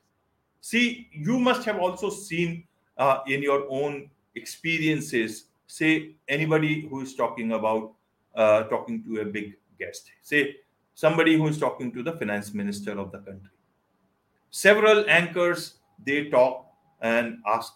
See 0.62 1.10
you 1.12 1.40
must 1.40 1.66
have 1.66 1.80
also 1.80 2.10
seen 2.10 2.64
uh, 2.98 3.20
in 3.28 3.44
your 3.44 3.68
own 3.70 4.10
experiences 4.36 5.46
say 5.68 6.16
anybody 6.28 6.88
who 6.90 7.02
is 7.02 7.16
talking 7.16 7.54
about 7.54 7.94
uh, 8.36 8.64
talking 8.64 9.04
to 9.04 9.22
a 9.22 9.26
big 9.26 9.54
guest. 9.80 10.12
Say 10.22 10.58
somebody 10.94 11.38
who 11.38 11.48
is 11.48 11.58
talking 11.58 11.92
to 11.94 12.04
the 12.04 12.14
finance 12.14 12.54
minister 12.54 12.98
of 13.00 13.12
the 13.12 13.20
country. 13.20 13.52
Several 14.50 15.06
anchors 15.10 15.76
they 16.06 16.30
talk 16.30 16.66
and 17.02 17.38
ask 17.48 17.74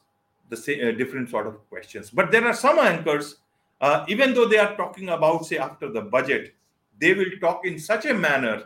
the 0.49 0.57
same, 0.57 0.87
uh, 0.87 0.91
different 0.91 1.29
sort 1.29 1.47
of 1.47 1.67
questions. 1.69 2.09
But 2.09 2.31
there 2.31 2.45
are 2.45 2.53
some 2.53 2.79
anchors 2.79 3.37
uh, 3.81 4.05
even 4.07 4.33
though 4.33 4.47
they 4.47 4.57
are 4.57 4.75
talking 4.75 5.09
about 5.09 5.45
say 5.45 5.57
after 5.57 5.91
the 5.91 6.01
budget 6.01 6.53
they 6.99 7.13
will 7.13 7.31
talk 7.39 7.65
in 7.65 7.79
such 7.79 8.05
a 8.05 8.13
manner 8.13 8.63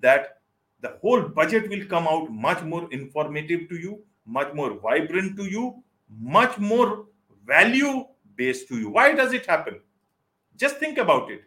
that 0.00 0.40
the 0.80 0.96
whole 1.00 1.22
budget 1.22 1.68
will 1.70 1.84
come 1.86 2.06
out 2.06 2.30
much 2.30 2.62
more 2.62 2.88
informative 2.92 3.68
to 3.68 3.76
you 3.76 4.02
much 4.26 4.52
more 4.52 4.74
vibrant 4.78 5.36
to 5.36 5.44
you 5.44 5.82
much 6.20 6.58
more 6.58 7.06
value 7.46 8.04
based 8.36 8.68
to 8.68 8.78
you. 8.78 8.90
Why 8.90 9.14
does 9.14 9.32
it 9.32 9.46
happen? 9.46 9.80
Just 10.56 10.76
think 10.76 10.98
about 10.98 11.30
it. 11.30 11.42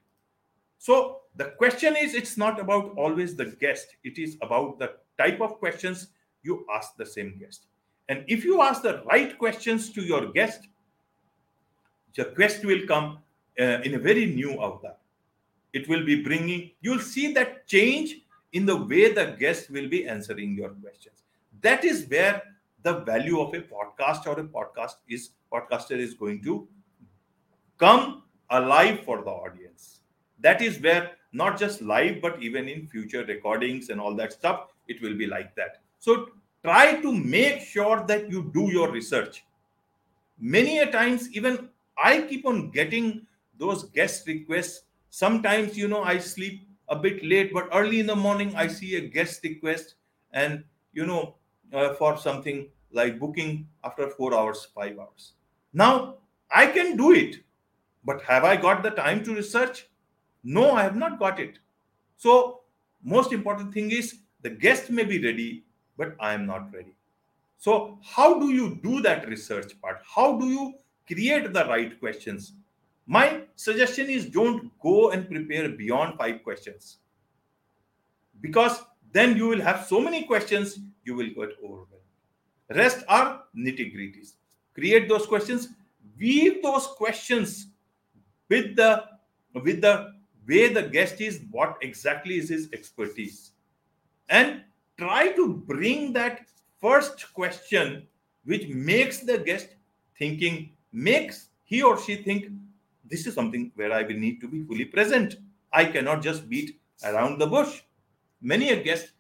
So 0.78 1.21
the 1.36 1.54
question 1.58 1.95
is 1.95 2.13
it's 2.13 2.38
not 2.38 2.60
about 2.60 2.98
always 2.98 3.36
the 3.36 3.45
guest. 3.45 3.95
It 4.04 4.17
is 4.17 4.38
about 4.41 4.80
the 4.80 4.93
type 5.17 5.41
of 5.41 5.60
questions 5.60 6.08
you 6.43 6.65
ask 6.74 6.95
the 6.98 7.06
same 7.06 7.38
guest. 7.39 7.65
And 8.10 8.24
if 8.28 8.43
you 8.43 8.62
ask 8.62 8.82
the 8.82 9.04
right 9.06 9.38
questions 9.38 9.91
to 9.93 10.02
your 10.02 10.32
guest 10.32 10.67
the 12.15 12.34
guest 12.38 12.65
will 12.65 12.86
come 12.88 13.19
uh, 13.60 13.82
in 13.84 13.95
a 13.95 14.00
very 14.00 14.26
new 14.26 14.52
avatar. 14.62 14.95
It 15.74 15.88
will 15.89 16.06
be 16.06 16.24
bringing 16.24 16.71
you'll 16.82 17.00
see 17.00 17.34
that 17.34 17.67
change 17.67 18.21
in 18.54 18.65
the 18.65 18.76
way 18.76 19.13
the 19.13 19.36
guest 19.38 19.69
will 19.69 19.89
be 19.89 20.08
answering 20.08 20.56
your 20.56 20.69
questions. 20.69 21.24
That 21.62 21.84
is 21.84 22.08
where 22.08 22.41
the 22.84 23.00
value 23.00 23.41
of 23.41 23.54
a 23.54 23.62
podcast 23.62 24.26
or 24.28 24.39
a 24.39 24.43
podcast 24.45 24.95
is 25.10 25.32
podcaster 25.52 25.98
is 25.98 26.13
going 26.13 26.41
to 26.43 26.67
come 27.78 28.24
alive 28.50 29.02
for 29.04 29.22
the 29.24 29.30
audience. 29.30 30.02
That 30.40 30.62
is 30.62 30.80
where 30.80 31.12
not 31.34 31.60
just 31.60 31.82
live 31.82 32.22
but 32.22 32.42
even 32.42 32.68
in 32.70 32.88
future 32.88 33.26
recordings 33.26 33.90
and 33.90 34.00
all 34.00 34.16
that 34.16 34.34
stuff 34.34 34.68
it 34.88 35.02
will 35.02 35.16
be 35.18 35.28
like 35.28 35.56
that. 35.56 35.82
So 36.00 36.30
try 36.64 37.02
to 37.02 37.12
make 37.12 37.62
sure 37.62 38.06
that 38.08 38.30
you 38.30 38.52
do 38.54 38.72
your 38.72 38.92
research. 38.92 39.44
Many 40.40 40.80
a 40.80 40.92
times 40.92 41.30
even 41.34 41.70
i 41.98 42.22
keep 42.22 42.46
on 42.46 42.72
getting 42.72 43.26
those 43.58 43.84
guest 43.86 44.28
requests. 44.28 44.84
Sometimes 45.10 45.78
you 45.78 45.88
know 45.88 46.04
i 46.04 46.18
sleep 46.18 46.68
a 46.90 46.96
bit 46.96 47.24
late 47.24 47.54
but 47.54 47.70
early 47.74 48.00
in 48.00 48.06
the 48.06 48.16
morning 48.16 48.56
i 48.56 48.68
see 48.68 48.96
a 48.96 49.02
guest 49.02 49.44
request 49.44 49.96
and 50.34 50.64
you 50.94 51.06
know 51.06 51.36
uh, 51.74 51.94
for 51.96 52.18
something 52.18 52.68
like 52.92 53.20
booking 53.20 53.68
after 53.84 54.10
4 54.10 54.34
hours 54.36 54.68
5 54.76 55.00
hours. 55.00 55.34
Now 55.74 56.16
i 56.52 56.68
can 56.68 56.96
do 56.98 57.12
it 57.14 57.38
but 58.06 58.22
have 58.22 58.44
i 58.44 58.56
got 58.56 58.84
the 58.84 58.91
time 58.91 59.24
to 59.24 59.36
research? 59.36 59.88
No 60.44 60.72
i 60.72 60.84
have 60.84 60.96
not 60.96 61.20
got 61.20 61.39
it. 61.39 61.60
So 62.18 62.62
most 63.04 63.34
important 63.34 63.74
thing 63.74 63.91
is 63.91 64.20
the 64.41 64.50
guest 64.50 64.89
may 64.89 65.04
be 65.04 65.24
ready 65.24 65.65
but 65.98 66.15
i 66.20 66.34
am 66.34 66.46
not 66.46 66.74
ready. 66.74 66.96
So 67.58 68.00
how 68.04 68.39
do 68.39 68.52
you 68.52 68.80
do 68.84 69.02
that 69.02 69.28
research 69.28 69.80
part? 69.82 70.02
How 70.04 70.38
do 70.38 70.48
you 70.48 70.74
create 71.08 71.52
the 71.54 71.65
right 71.65 72.00
questions? 72.00 72.54
My 73.08 73.41
suggestion 73.56 74.10
is 74.10 74.26
don't 74.26 74.72
go 74.82 75.12
and 75.12 75.30
prepare 75.30 75.70
beyond 75.70 76.18
five 76.18 76.44
questions. 76.44 76.98
Because 78.41 78.82
then 79.12 79.38
you 79.38 79.48
will 79.48 79.62
have 79.62 79.86
so 79.86 80.02
many 80.02 80.24
questions 80.24 80.80
you 81.04 81.15
will 81.15 81.28
get 81.28 81.56
overwhelmed. 81.63 81.91
Rest 82.70 83.04
are 83.08 83.44
nitty 83.56 83.96
gritties 83.96 84.34
create 84.76 85.10
those 85.10 85.26
questions. 85.26 85.70
Weave 86.20 86.62
those 86.62 86.86
questions 86.88 87.68
with 88.49 88.75
the 88.75 89.03
with 89.53 89.81
the 89.81 90.13
way 90.47 90.71
the 90.71 90.84
guest 90.84 91.21
is 91.21 91.41
what 91.51 91.77
exactly 91.81 92.38
is 92.38 92.49
his 92.49 92.69
expertise? 92.73 93.51
And 94.29 94.63
try 94.97 95.31
to 95.34 95.55
bring 95.67 96.13
that 96.13 96.41
first 96.79 97.34
question 97.34 98.08
which 98.45 98.67
makes 98.67 99.19
the 99.19 99.38
guest 99.39 99.69
thinking 100.17 100.71
makes 100.91 101.49
he 101.63 101.81
or 101.81 101.99
she 101.99 102.17
think 102.17 102.45
this 103.10 103.25
is 103.25 103.34
something 103.34 103.71
where 103.75 103.91
i 103.91 104.03
will 104.03 104.17
need 104.17 104.39
to 104.41 104.47
be 104.47 104.63
fully 104.63 104.86
present. 104.86 105.38
I 105.73 105.86
cannot 105.86 106.21
just 106.21 106.47
beat 106.47 106.79
around 107.03 107.39
the 107.39 107.47
bush. 107.47 107.81
Many 108.41 108.69
a 108.69 108.81
guest 108.81 109.12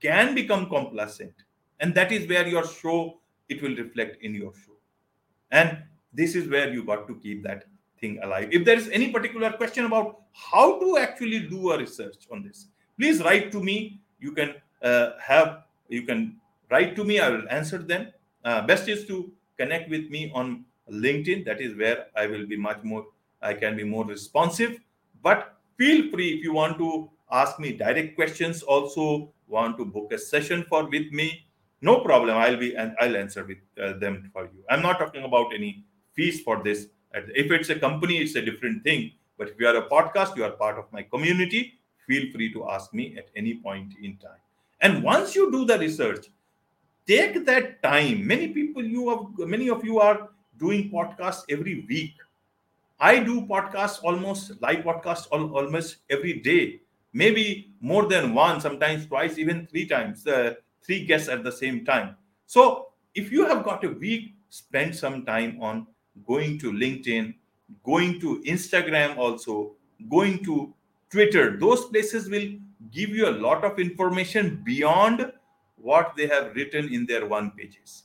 can 0.00 0.34
become 0.34 0.68
complacent 0.68 1.32
and 1.80 1.94
that 1.94 2.12
is 2.12 2.28
where 2.28 2.46
your 2.46 2.66
show 2.66 3.20
it 3.48 3.62
will 3.62 3.74
reflect 3.76 4.22
in 4.22 4.34
your 4.34 4.52
show. 4.54 4.76
And 5.50 5.78
this 6.12 6.34
is 6.34 6.48
where 6.48 6.72
you 6.72 6.84
got 6.84 7.06
to 7.08 7.16
keep 7.16 7.42
that 7.44 7.64
thing 8.00 8.18
alive. 8.22 8.48
If 8.52 8.64
there 8.64 8.76
is 8.76 8.88
any 8.88 9.10
particular 9.10 9.52
question 9.52 9.84
about 9.84 10.22
how 10.32 10.78
to 10.80 10.98
actually 10.98 11.40
do 11.40 11.72
a 11.72 11.78
research 11.78 12.26
on 12.30 12.42
this, 12.42 12.66
please 12.98 13.22
write 13.22 13.52
to 13.52 13.62
me. 13.62 14.00
You 14.18 14.32
can 14.32 14.54
uh, 14.82 15.10
have 15.20 15.64
you 15.88 16.02
can 16.02 16.36
write 16.70 16.96
to 16.96 17.04
me. 17.04 17.20
I 17.20 17.30
will 17.30 17.48
answer 17.50 17.78
them. 17.78 18.12
Uh, 18.44 18.66
best 18.66 18.88
is 18.88 19.06
to 19.06 19.32
connect 19.58 19.90
with 19.90 20.10
me 20.10 20.30
on 20.34 20.64
LinkedIn. 20.90 21.44
That 21.44 21.60
is 21.60 21.76
where 21.76 22.06
I 22.16 22.26
will 22.26 22.46
be 22.46 22.56
much 22.56 22.82
more. 22.82 23.06
I 23.42 23.54
can 23.54 23.76
be 23.76 23.84
more 23.84 24.04
responsive. 24.04 24.78
But 25.22 25.56
feel 25.76 26.10
free 26.10 26.30
if 26.34 26.44
you 26.44 26.52
want 26.52 26.78
to 26.78 27.10
ask 27.30 27.58
me 27.58 27.72
direct 27.72 28.16
questions. 28.16 28.62
Also 28.62 29.32
want 29.46 29.78
to 29.78 29.84
book 29.84 30.12
a 30.12 30.18
session 30.18 30.64
for 30.68 30.88
with 30.88 31.12
me. 31.12 31.46
No 31.82 32.00
problem. 32.00 32.36
I'll 32.36 32.56
be 32.56 32.74
and 32.74 32.94
I'll 33.00 33.16
answer 33.16 33.44
with 33.44 33.58
uh, 33.82 33.98
them 33.98 34.30
for 34.32 34.44
you. 34.44 34.64
I'm 34.70 34.82
not 34.82 34.98
talking 34.98 35.24
about 35.24 35.54
any 35.54 35.84
fees 36.14 36.40
for 36.40 36.62
this 36.62 36.86
if 37.14 37.50
it's 37.50 37.70
a 37.70 37.78
company, 37.78 38.18
it's 38.18 38.34
a 38.34 38.42
different 38.42 38.82
thing. 38.84 39.12
But 39.38 39.48
if 39.48 39.60
you 39.60 39.66
are 39.66 39.76
a 39.76 39.88
podcast, 39.88 40.36
you 40.36 40.44
are 40.44 40.50
part 40.50 40.78
of 40.78 40.92
my 40.92 41.02
community. 41.02 41.74
Feel 42.06 42.30
free 42.32 42.52
to 42.52 42.68
ask 42.70 42.92
me 42.92 43.16
at 43.16 43.28
any 43.36 43.54
point 43.54 43.94
in 44.02 44.16
time. 44.18 44.40
And 44.80 45.02
once 45.02 45.34
you 45.34 45.50
do 45.50 45.64
the 45.64 45.78
research, 45.78 46.26
take 47.06 47.44
that 47.46 47.82
time. 47.82 48.26
Many 48.26 48.48
people, 48.48 48.84
you 48.84 49.08
have, 49.08 49.48
many 49.48 49.70
of 49.70 49.84
you 49.84 49.98
are 49.98 50.28
doing 50.58 50.90
podcasts 50.90 51.42
every 51.48 51.86
week. 51.88 52.14
I 53.00 53.22
do 53.22 53.42
podcasts 53.42 54.02
almost 54.02 54.60
live 54.62 54.84
podcasts 54.84 55.26
almost 55.30 55.96
every 56.10 56.40
day, 56.40 56.80
maybe 57.12 57.72
more 57.80 58.06
than 58.06 58.34
one, 58.34 58.60
sometimes 58.60 59.06
twice, 59.06 59.36
even 59.36 59.66
three 59.66 59.86
times, 59.86 60.26
uh, 60.26 60.54
three 60.82 61.04
guests 61.04 61.28
at 61.28 61.42
the 61.42 61.50
same 61.50 61.84
time. 61.84 62.16
So 62.46 62.88
if 63.14 63.32
you 63.32 63.46
have 63.46 63.64
got 63.64 63.84
a 63.84 63.90
week, 63.90 64.34
spend 64.48 64.94
some 64.94 65.24
time 65.24 65.58
on 65.60 65.86
going 66.26 66.58
to 66.58 66.72
LinkedIn, 66.72 67.34
going 67.84 68.20
to 68.20 68.42
Instagram, 68.46 69.16
also 69.16 69.72
going 70.08 70.44
to 70.44 70.72
Twitter. 71.10 71.56
Those 71.56 71.84
places 71.86 72.28
will 72.28 72.48
give 72.92 73.10
you 73.10 73.28
a 73.28 73.38
lot 73.46 73.64
of 73.64 73.78
information 73.78 74.62
beyond 74.64 75.32
what 75.76 76.14
they 76.16 76.26
have 76.26 76.54
written 76.54 76.92
in 76.92 77.06
their 77.06 77.26
one 77.26 77.50
pages. 77.50 78.04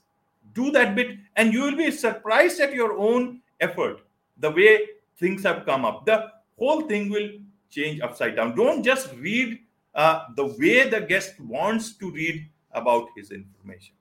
do 0.54 0.72
that 0.72 0.96
bit 0.96 1.18
and 1.36 1.54
you 1.54 1.62
will 1.62 1.76
be 1.76 1.92
surprised 1.92 2.60
at 2.60 2.74
your 2.74 2.98
own 2.98 3.42
effort 3.60 4.02
the 4.38 4.52
way 4.52 4.80
things 5.18 5.44
have 5.44 5.66
come 5.66 5.86
up 5.86 6.06
the 6.06 6.18
whole 6.58 6.82
thing 6.82 7.10
will 7.10 7.30
change 7.70 8.02
upside 8.02 8.36
down 8.36 8.56
don't 8.56 8.84
just 8.84 9.14
read 9.16 9.60
uh, 9.96 10.26
the 10.36 10.46
way 10.46 10.90
the 10.90 11.02
guest 11.02 11.40
wants 11.40 11.94
to 11.98 12.12
read 12.12 12.48
about 12.72 13.08
his 13.16 13.32
information 13.32 13.94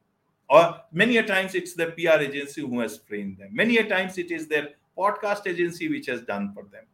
or 0.48 0.80
many 0.92 1.16
a 1.18 1.22
times 1.22 1.54
it's 1.54 1.74
the 1.74 1.87
pr 1.87 2.20
agency 2.28 2.61
who 2.61 2.80
has 2.80 2.98
framed 2.98 3.37
them 3.38 3.48
many 3.52 3.78
a 3.78 3.88
times 3.88 4.18
it 4.18 4.30
is 4.30 4.46
their 4.46 4.68
podcast 4.96 5.46
agency 5.46 5.88
which 5.88 6.06
has 6.06 6.22
done 6.22 6.52
for 6.52 6.64
them 6.72 6.84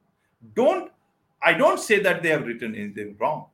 don't 0.55 0.91
i 1.43 1.53
don't 1.53 1.81
say 1.81 1.99
that 2.01 2.23
they 2.23 2.29
have 2.29 2.47
written 2.47 2.75
anything 2.75 3.17
wrong 3.19 3.47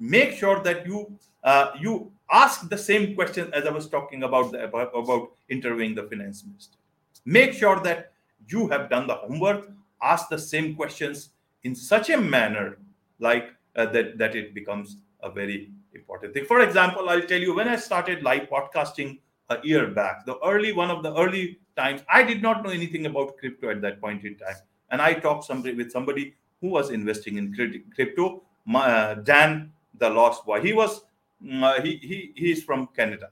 make 0.00 0.32
sure 0.32 0.60
that 0.62 0.86
you 0.86 1.18
uh, 1.44 1.72
you 1.78 2.10
ask 2.30 2.68
the 2.68 2.78
same 2.78 3.14
question 3.14 3.50
as 3.52 3.66
I 3.66 3.70
was 3.70 3.88
talking 3.88 4.22
about 4.22 4.52
the, 4.52 4.64
about, 4.64 4.90
about 4.94 5.32
interviewing 5.48 5.94
the 5.94 6.04
finance 6.04 6.44
minister. 6.44 6.76
Make 7.24 7.52
sure 7.52 7.80
that 7.80 8.12
you 8.48 8.68
have 8.68 8.90
done 8.90 9.06
the 9.06 9.14
homework. 9.14 9.70
Ask 10.02 10.28
the 10.28 10.38
same 10.38 10.74
questions 10.74 11.30
in 11.64 11.74
such 11.74 12.10
a 12.10 12.16
manner 12.16 12.78
like 13.18 13.50
uh, 13.76 13.86
that 13.86 14.16
that 14.18 14.34
it 14.34 14.54
becomes 14.54 14.96
a 15.22 15.30
very 15.30 15.70
important 15.94 16.34
thing. 16.34 16.44
For 16.44 16.60
example, 16.60 17.08
I'll 17.08 17.22
tell 17.22 17.40
you 17.40 17.54
when 17.54 17.68
I 17.68 17.76
started 17.76 18.22
live 18.22 18.48
podcasting 18.48 19.18
a 19.48 19.58
year 19.64 19.88
back, 19.88 20.26
the 20.26 20.38
early 20.44 20.72
one 20.72 20.90
of 20.90 21.02
the 21.02 21.14
early 21.16 21.58
times, 21.76 22.02
I 22.08 22.22
did 22.22 22.42
not 22.42 22.62
know 22.62 22.70
anything 22.70 23.06
about 23.06 23.36
crypto 23.38 23.70
at 23.70 23.80
that 23.82 24.00
point 24.00 24.24
in 24.24 24.36
time, 24.36 24.56
and 24.90 25.02
I 25.02 25.14
talked 25.14 25.44
somebody 25.44 25.74
with 25.74 25.90
somebody 25.90 26.34
who 26.60 26.68
was 26.68 26.90
investing 26.90 27.36
in 27.36 27.54
crypto. 27.94 28.42
My, 28.66 28.86
uh, 28.86 29.14
Dan, 29.14 29.72
the 29.98 30.10
lost 30.10 30.44
boy, 30.44 30.60
he 30.60 30.72
was 30.72 31.02
Mm, 31.42 31.62
uh, 31.64 31.80
he 31.82 31.96
he 31.96 32.32
he's 32.36 32.62
from 32.62 32.88
Canada, 32.94 33.30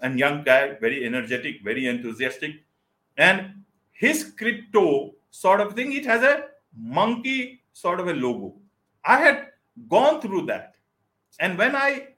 and 0.00 0.18
young 0.18 0.42
guy, 0.44 0.74
very 0.80 1.06
energetic, 1.06 1.62
very 1.64 1.86
enthusiastic, 1.86 2.62
and 3.16 3.64
his 3.92 4.32
crypto 4.36 5.14
sort 5.30 5.60
of 5.60 5.74
thing. 5.74 5.92
It 5.92 6.04
has 6.04 6.22
a 6.22 6.48
monkey 6.76 7.62
sort 7.72 7.98
of 7.98 8.08
a 8.08 8.12
logo. 8.12 8.56
I 9.04 9.18
had 9.20 9.46
gone 9.88 10.20
through 10.20 10.46
that, 10.46 10.69
and 11.38 11.56
when 11.56 11.76
I 11.76 12.08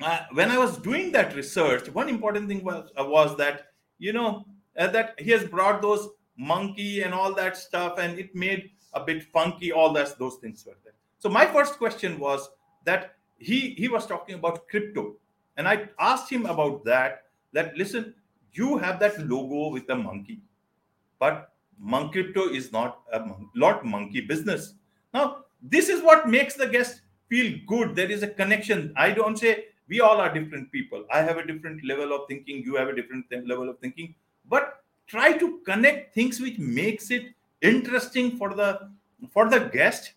uh, 0.00 0.20
when 0.32 0.50
I 0.50 0.58
was 0.58 0.78
doing 0.78 1.12
that 1.12 1.34
research, 1.34 1.88
one 1.88 2.08
important 2.08 2.48
thing 2.48 2.64
was 2.64 2.90
uh, 2.98 3.04
was 3.04 3.36
that 3.36 3.72
you 3.98 4.12
know 4.12 4.46
uh, 4.78 4.86
that 4.88 5.14
he 5.18 5.30
has 5.32 5.44
brought 5.44 5.82
those 5.82 6.08
monkey 6.36 7.02
and 7.02 7.12
all 7.12 7.34
that 7.34 7.56
stuff, 7.56 7.98
and 7.98 8.18
it 8.18 8.34
made 8.34 8.70
a 8.94 9.04
bit 9.04 9.24
funky. 9.24 9.72
All 9.72 9.92
that 9.94 10.18
those 10.18 10.36
things 10.36 10.64
were 10.64 10.76
there. 10.84 10.94
So 11.18 11.28
my 11.28 11.46
first 11.46 11.78
question 11.78 12.18
was 12.18 12.48
that 12.84 13.16
he 13.38 13.70
he 13.70 13.88
was 13.88 14.06
talking 14.06 14.34
about 14.34 14.66
crypto 14.68 15.16
and 15.56 15.68
i 15.68 15.88
asked 15.98 16.30
him 16.30 16.46
about 16.46 16.84
that 16.84 17.24
that 17.52 17.76
listen 17.76 18.14
you 18.52 18.76
have 18.76 18.98
that 19.00 19.18
logo 19.26 19.68
with 19.72 19.86
the 19.86 19.94
monkey 19.94 20.40
but 21.18 21.52
monk 21.78 22.12
crypto 22.12 22.48
is 22.48 22.72
not 22.72 23.00
a 23.12 23.22
lot 23.54 23.84
monkey 23.84 24.20
business 24.20 24.74
now 25.14 25.44
this 25.62 25.88
is 25.88 26.02
what 26.02 26.28
makes 26.28 26.54
the 26.54 26.66
guest 26.66 27.02
feel 27.28 27.52
good 27.66 27.94
there 27.94 28.10
is 28.10 28.22
a 28.22 28.28
connection 28.28 28.92
i 28.96 29.10
don't 29.10 29.38
say 29.38 29.66
we 29.88 30.00
all 30.00 30.20
are 30.20 30.32
different 30.32 30.70
people 30.72 31.04
i 31.12 31.20
have 31.22 31.38
a 31.38 31.46
different 31.46 31.84
level 31.84 32.12
of 32.12 32.26
thinking 32.28 32.62
you 32.64 32.76
have 32.76 32.88
a 32.88 32.94
different 32.94 33.26
level 33.46 33.68
of 33.68 33.78
thinking 33.78 34.14
but 34.48 34.82
try 35.06 35.32
to 35.32 35.58
connect 35.64 36.14
things 36.14 36.40
which 36.40 36.58
makes 36.58 37.10
it 37.10 37.34
interesting 37.62 38.36
for 38.36 38.54
the 38.54 38.90
for 39.32 39.48
the 39.48 39.60
guest 39.72 40.12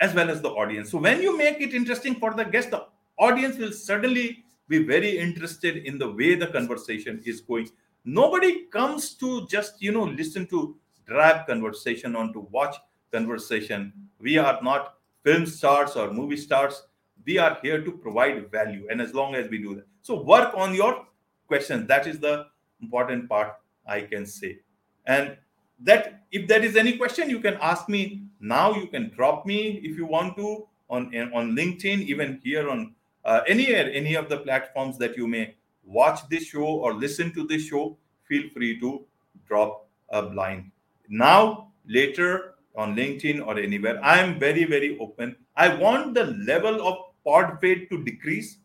as 0.00 0.14
well 0.14 0.30
as 0.30 0.40
the 0.40 0.48
audience. 0.48 0.90
So 0.90 0.98
when 0.98 1.20
you 1.20 1.36
make 1.36 1.60
it 1.60 1.74
interesting 1.74 2.14
for 2.14 2.32
the 2.32 2.44
guest, 2.44 2.70
the 2.70 2.86
audience 3.18 3.58
will 3.58 3.72
certainly 3.72 4.44
be 4.68 4.82
very 4.82 5.18
interested 5.18 5.78
in 5.78 5.98
the 5.98 6.10
way 6.10 6.34
the 6.34 6.46
conversation 6.46 7.20
is 7.24 7.40
going. 7.40 7.68
Nobody 8.04 8.64
comes 8.66 9.14
to 9.14 9.46
just 9.46 9.82
you 9.82 9.92
know 9.92 10.04
listen 10.04 10.46
to 10.46 10.76
drab 11.06 11.46
conversation 11.46 12.16
on 12.16 12.32
to 12.32 12.40
watch 12.50 12.76
conversation. 13.12 13.92
We 14.20 14.38
are 14.38 14.58
not 14.62 14.94
film 15.22 15.46
stars 15.46 15.96
or 15.96 16.12
movie 16.12 16.36
stars. 16.36 16.82
We 17.26 17.38
are 17.38 17.58
here 17.62 17.82
to 17.84 17.92
provide 17.92 18.50
value, 18.50 18.86
and 18.90 19.00
as 19.00 19.12
long 19.12 19.34
as 19.34 19.48
we 19.48 19.58
do 19.58 19.74
that, 19.74 19.86
so 20.02 20.22
work 20.22 20.54
on 20.54 20.74
your 20.74 21.06
questions 21.46 21.86
That 21.88 22.06
is 22.06 22.18
the 22.20 22.46
important 22.80 23.28
part 23.28 23.56
I 23.86 24.02
can 24.02 24.24
say. 24.24 24.60
And 25.04 25.36
that 25.80 26.22
if 26.30 26.46
there 26.46 26.62
is 26.62 26.76
any 26.76 26.96
question 26.96 27.30
you 27.30 27.40
can 27.40 27.56
ask 27.60 27.88
me 27.88 28.22
now 28.38 28.74
you 28.74 28.86
can 28.86 29.10
drop 29.10 29.46
me 29.46 29.80
if 29.82 29.96
you 29.96 30.06
want 30.06 30.36
to 30.36 30.66
on 30.88 31.06
on 31.32 31.56
linkedin 31.56 32.02
even 32.02 32.40
here 32.44 32.68
on 32.68 32.94
uh, 33.24 33.40
anywhere 33.46 33.90
any 33.92 34.14
of 34.14 34.28
the 34.28 34.38
platforms 34.38 34.98
that 34.98 35.16
you 35.16 35.26
may 35.26 35.54
watch 35.84 36.20
this 36.28 36.44
show 36.44 36.64
or 36.64 36.92
listen 36.92 37.32
to 37.32 37.46
this 37.46 37.62
show 37.62 37.96
feel 38.28 38.48
free 38.54 38.78
to 38.78 39.04
drop 39.48 39.88
a 40.10 40.22
line 40.22 40.70
now 41.08 41.68
later 41.86 42.54
on 42.76 42.94
linkedin 42.96 43.44
or 43.46 43.58
anywhere. 43.58 44.00
I 44.02 44.18
am 44.20 44.38
very 44.38 44.64
very 44.64 44.98
open. 44.98 45.36
I 45.56 45.74
want 45.74 46.14
the 46.14 46.26
level 46.46 46.86
of 46.86 46.98
pod 47.24 47.58
fade 47.60 47.88
to 47.90 48.02
decrease. 48.04 48.58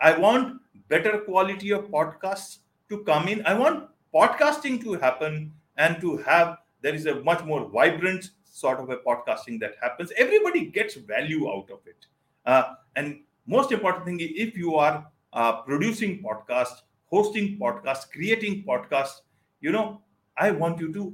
I 0.00 0.18
want 0.18 0.60
better 0.88 1.18
quality 1.18 1.72
of 1.72 1.90
podcasts 1.90 2.58
to 2.88 3.02
come 3.04 3.28
in. 3.28 3.44
I 3.46 3.54
want 3.54 3.88
podcasting 4.14 4.82
to 4.84 4.94
happen 4.94 5.52
and 5.76 6.00
to 6.00 6.16
have 6.18 6.58
there 6.82 6.94
is 6.94 7.06
a 7.06 7.16
much 7.22 7.44
more 7.44 7.68
vibrant 7.68 8.30
sort 8.44 8.80
of 8.80 8.90
a 8.90 8.96
podcasting 8.98 9.60
that 9.60 9.74
happens. 9.80 10.12
Everybody 10.16 10.66
gets 10.66 10.94
value 10.94 11.48
out 11.50 11.70
of 11.70 11.80
it. 11.86 12.06
Uh, 12.44 12.74
and 12.94 13.20
most 13.46 13.72
important 13.72 14.04
thing 14.04 14.18
if 14.20 14.56
you 14.56 14.74
are 14.76 15.06
uh, 15.32 15.62
producing 15.62 16.22
podcasts, 16.22 16.82
hosting 17.06 17.58
podcasts, 17.58 18.10
creating 18.10 18.64
podcasts, 18.64 19.20
you 19.60 19.72
know 19.72 20.00
i 20.36 20.50
want 20.50 20.80
you 20.80 20.92
to 20.92 21.04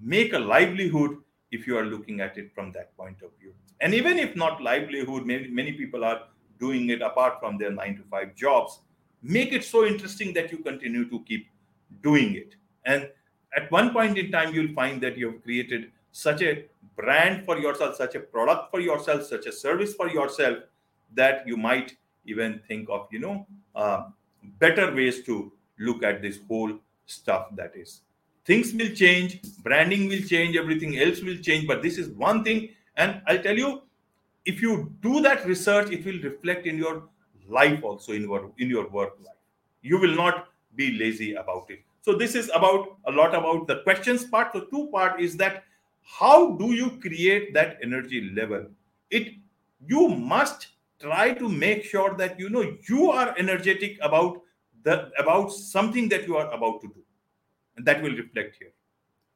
make 0.00 0.32
a 0.32 0.38
livelihood 0.38 1.16
if 1.50 1.66
you 1.66 1.76
are 1.76 1.84
looking 1.84 2.20
at 2.20 2.36
it 2.38 2.52
from 2.54 2.72
that 2.72 2.96
point 2.96 3.22
of 3.22 3.30
view. 3.40 3.52
And 3.80 3.94
even 3.94 4.18
if 4.18 4.36
not 4.36 4.62
livelihood 4.62 5.26
many, 5.26 5.48
many 5.48 5.72
people 5.72 6.04
are 6.04 6.22
doing 6.58 6.90
it 6.90 7.02
apart 7.02 7.40
from 7.40 7.58
their 7.58 7.70
9 7.70 7.96
to 7.96 8.02
5 8.10 8.34
jobs. 8.36 8.80
Make 9.22 9.52
it 9.52 9.64
so 9.64 9.86
interesting 9.86 10.32
that 10.34 10.52
you 10.52 10.58
continue 10.58 11.08
to 11.08 11.20
keep 11.20 11.48
doing 12.02 12.34
it. 12.34 12.54
And 12.84 13.10
at 13.56 13.70
one 13.70 13.92
point 13.92 14.18
in 14.18 14.30
time 14.30 14.54
you'll 14.54 14.74
find 14.74 15.00
that 15.02 15.16
you've 15.16 15.42
created 15.42 15.90
such 16.12 16.42
a 16.42 16.64
brand 16.96 17.44
for 17.44 17.58
yourself 17.58 17.96
such 17.96 18.14
a 18.14 18.20
product 18.20 18.70
for 18.70 18.80
yourself 18.80 19.22
such 19.24 19.46
a 19.46 19.52
service 19.52 19.94
for 19.94 20.08
yourself 20.08 20.58
that 21.14 21.46
you 21.46 21.56
might 21.56 21.96
even 22.26 22.60
think 22.68 22.88
of 22.90 23.08
you 23.10 23.18
know 23.18 23.46
uh, 23.74 24.04
better 24.58 24.94
ways 24.94 25.22
to 25.24 25.52
look 25.78 26.02
at 26.02 26.20
this 26.20 26.38
whole 26.48 26.72
stuff 27.06 27.48
that 27.56 27.72
is 27.74 28.02
things 28.44 28.72
will 28.72 28.94
change 28.94 29.40
branding 29.62 30.08
will 30.08 30.22
change 30.22 30.56
everything 30.56 30.98
else 30.98 31.20
will 31.22 31.36
change 31.36 31.66
but 31.66 31.82
this 31.82 31.98
is 31.98 32.08
one 32.10 32.42
thing 32.44 32.68
and 32.96 33.20
i'll 33.26 33.42
tell 33.42 33.56
you 33.56 33.82
if 34.44 34.62
you 34.62 34.92
do 35.00 35.20
that 35.20 35.44
research 35.46 35.90
it 35.90 36.04
will 36.04 36.20
reflect 36.22 36.66
in 36.66 36.78
your 36.78 37.02
life 37.48 37.82
also 37.82 38.12
in 38.12 38.22
your 38.22 38.50
in 38.58 38.68
your 38.68 38.88
work 38.88 39.14
life 39.20 39.40
you 39.82 39.98
will 39.98 40.14
not 40.14 40.48
be 40.76 40.92
lazy 40.98 41.34
about 41.34 41.64
it 41.68 41.80
so 42.02 42.14
this 42.14 42.34
is 42.34 42.50
about 42.54 42.96
a 43.06 43.10
lot 43.10 43.34
about 43.34 43.66
the 43.66 43.82
questions 43.82 44.24
part. 44.24 44.52
The 44.52 44.66
two 44.70 44.88
part 44.90 45.20
is 45.20 45.36
that 45.36 45.64
how 46.02 46.52
do 46.52 46.72
you 46.72 46.98
create 47.00 47.52
that 47.54 47.78
energy 47.82 48.30
level? 48.34 48.66
It 49.10 49.34
you 49.86 50.08
must 50.08 50.68
try 50.98 51.32
to 51.34 51.48
make 51.48 51.84
sure 51.84 52.14
that 52.14 52.38
you 52.38 52.48
know 52.48 52.76
you 52.88 53.10
are 53.10 53.34
energetic 53.36 53.98
about 54.00 54.40
the 54.82 55.10
about 55.18 55.52
something 55.52 56.08
that 56.08 56.26
you 56.26 56.36
are 56.36 56.50
about 56.52 56.80
to 56.82 56.88
do, 56.88 56.99
that 57.84 58.02
will 58.02 58.16
reflect 58.16 58.56
here. 58.58 58.72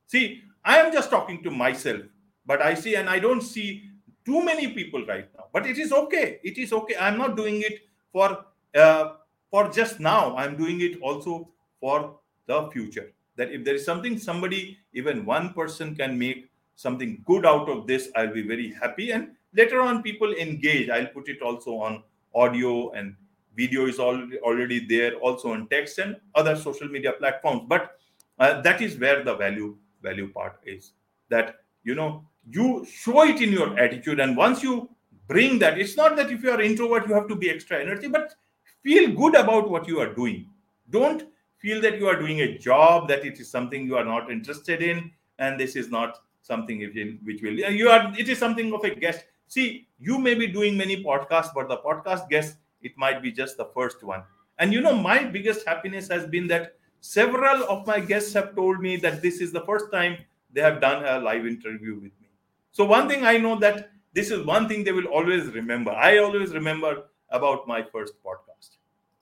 See, 0.07 0.43
I 0.65 0.79
am 0.79 0.93
just 0.93 1.11
talking 1.11 1.43
to 1.43 1.51
myself, 1.51 2.03
but 2.47 2.63
I 2.63 2.75
see 2.75 2.97
and 2.97 3.09
I 3.09 3.19
don't 3.19 3.41
see 3.41 3.91
too 4.25 4.45
many 4.45 4.73
people 4.73 5.05
right 5.07 5.29
now. 5.37 5.47
But 5.53 5.67
it 5.67 5.79
is 5.79 5.93
okay. 5.93 6.41
It 6.43 6.59
is 6.59 6.73
okay. 6.73 6.97
I'm 6.97 7.19
not 7.19 7.37
doing 7.37 7.63
it 7.63 7.81
for 8.13 8.45
uh, 8.75 9.15
for 9.51 9.71
just 9.71 10.01
now. 10.01 10.37
I'm 10.37 10.57
doing 10.57 10.81
it 10.81 11.01
also 11.01 11.49
for 11.81 12.19
the 12.47 12.71
future. 12.71 13.13
That 13.37 13.51
if 13.51 13.65
there 13.65 13.75
is 13.75 13.85
something 13.85 14.19
somebody, 14.19 14.79
even 14.93 15.25
one 15.25 15.53
person 15.55 15.95
can 15.95 16.19
make 16.19 16.51
something 16.77 17.23
good 17.25 17.45
out 17.47 17.69
of 17.69 17.87
this, 17.87 18.09
I'll 18.17 18.33
be 18.33 18.43
very 18.43 18.73
happy. 18.73 19.11
And 19.11 19.33
later 19.55 19.81
on, 19.81 20.03
people 20.03 20.33
engage. 20.35 20.89
I'll 20.89 21.07
put 21.07 21.29
it 21.29 21.43
also 21.43 21.77
on 21.79 22.03
audio 22.35 22.91
and 22.93 23.17
video 23.57 23.87
is 23.87 23.99
already 23.99 24.39
already 24.39 24.87
there, 24.87 25.15
also 25.17 25.53
on 25.53 25.69
text 25.69 25.99
and 25.99 26.17
other 26.35 26.57
social 26.57 26.89
media 26.89 27.13
platforms. 27.13 27.63
But 27.69 27.99
uh, 28.39 28.61
that 28.63 28.81
is 28.81 28.97
where 28.99 29.23
the 29.23 29.35
value 29.35 29.77
value 30.03 30.33
part 30.33 30.61
is. 30.65 30.93
That 31.29 31.57
you 31.83 31.95
know 31.95 32.25
you 32.51 32.87
show 32.91 33.23
it 33.23 33.41
in 33.41 33.53
your 33.53 33.79
attitude, 33.79 34.21
and 34.21 34.37
once 34.37 34.63
you 34.63 34.89
bring 35.27 35.59
that, 35.61 35.79
it's 35.79 35.97
not 35.97 36.17
that 36.17 36.31
if 36.31 36.43
you 36.43 36.51
are 36.51 36.61
introvert 36.61 37.09
you 37.09 37.15
have 37.15 37.29
to 37.29 37.37
be 37.37 37.51
extra 37.51 37.81
energy, 37.81 38.09
but 38.09 38.35
feel 38.83 39.13
good 39.13 39.35
about 39.35 39.71
what 39.71 39.89
you 39.89 40.01
are 40.01 40.13
doing. 40.15 40.47
Don't 40.91 41.25
feel 41.65 41.81
that 41.81 41.99
you 41.99 42.07
are 42.07 42.17
doing 42.17 42.41
a 42.41 42.59
job 42.59 43.09
that 43.09 43.25
it 43.25 43.41
is 43.41 43.51
something 43.51 43.87
you 43.87 43.97
are 43.97 44.05
not 44.05 44.31
interested 44.31 44.83
in 44.83 45.11
and 45.39 45.59
this 45.59 45.77
is 45.77 45.91
not 45.91 46.19
something 46.43 46.81
which 47.25 47.41
will 47.43 47.59
you 47.83 47.89
are 47.89 48.13
it 48.19 48.29
is 48.29 48.39
something 48.39 48.73
of 48.75 48.85
a 48.85 48.95
guest 48.95 49.25
see 49.47 49.89
you 49.99 50.19
may 50.19 50.35
be 50.35 50.47
doing 50.47 50.77
many 50.77 51.03
podcasts 51.03 51.55
but 51.55 51.69
the 51.69 51.79
podcast 51.79 52.29
guest 52.29 52.59
it 52.83 52.93
might 52.99 53.23
be 53.23 53.33
just 53.33 53.57
the 53.57 53.65
first 53.77 54.05
one 54.05 54.23
and 54.59 54.75
you 54.75 54.83
know 54.83 54.95
my 54.95 55.25
biggest 55.25 55.67
happiness 55.67 56.07
has 56.07 56.27
been 56.27 56.47
that 56.47 56.77
several 57.05 57.65
of 57.65 57.87
my 57.87 58.01
guests 58.01 58.33
have 58.33 58.55
told 58.57 58.81
me 58.81 58.97
that 58.97 59.21
this 59.21 59.41
is 59.43 59.53
the 59.53 59.61
first 59.67 59.93
time 59.93 60.17
they 60.53 60.63
have 60.63 60.81
done 60.81 61.05
a 61.05 61.19
live 61.19 61.47
interview 61.47 61.95
with 61.95 62.13
me. 62.23 62.29
So 62.73 62.85
one 62.87 63.09
thing 63.09 63.25
I 63.27 63.37
know 63.37 63.59
that 63.59 63.91
this 64.15 64.31
is 64.31 64.47
one 64.47 64.69
thing 64.69 64.85
they 64.85 64.93
will 64.93 65.07
always 65.19 65.45
remember. 65.49 65.91
I 65.91 66.19
always 66.19 66.55
remember 66.55 67.05
about 67.29 67.69
my 67.69 67.83
first 67.83 68.15
podcast. 68.25 68.79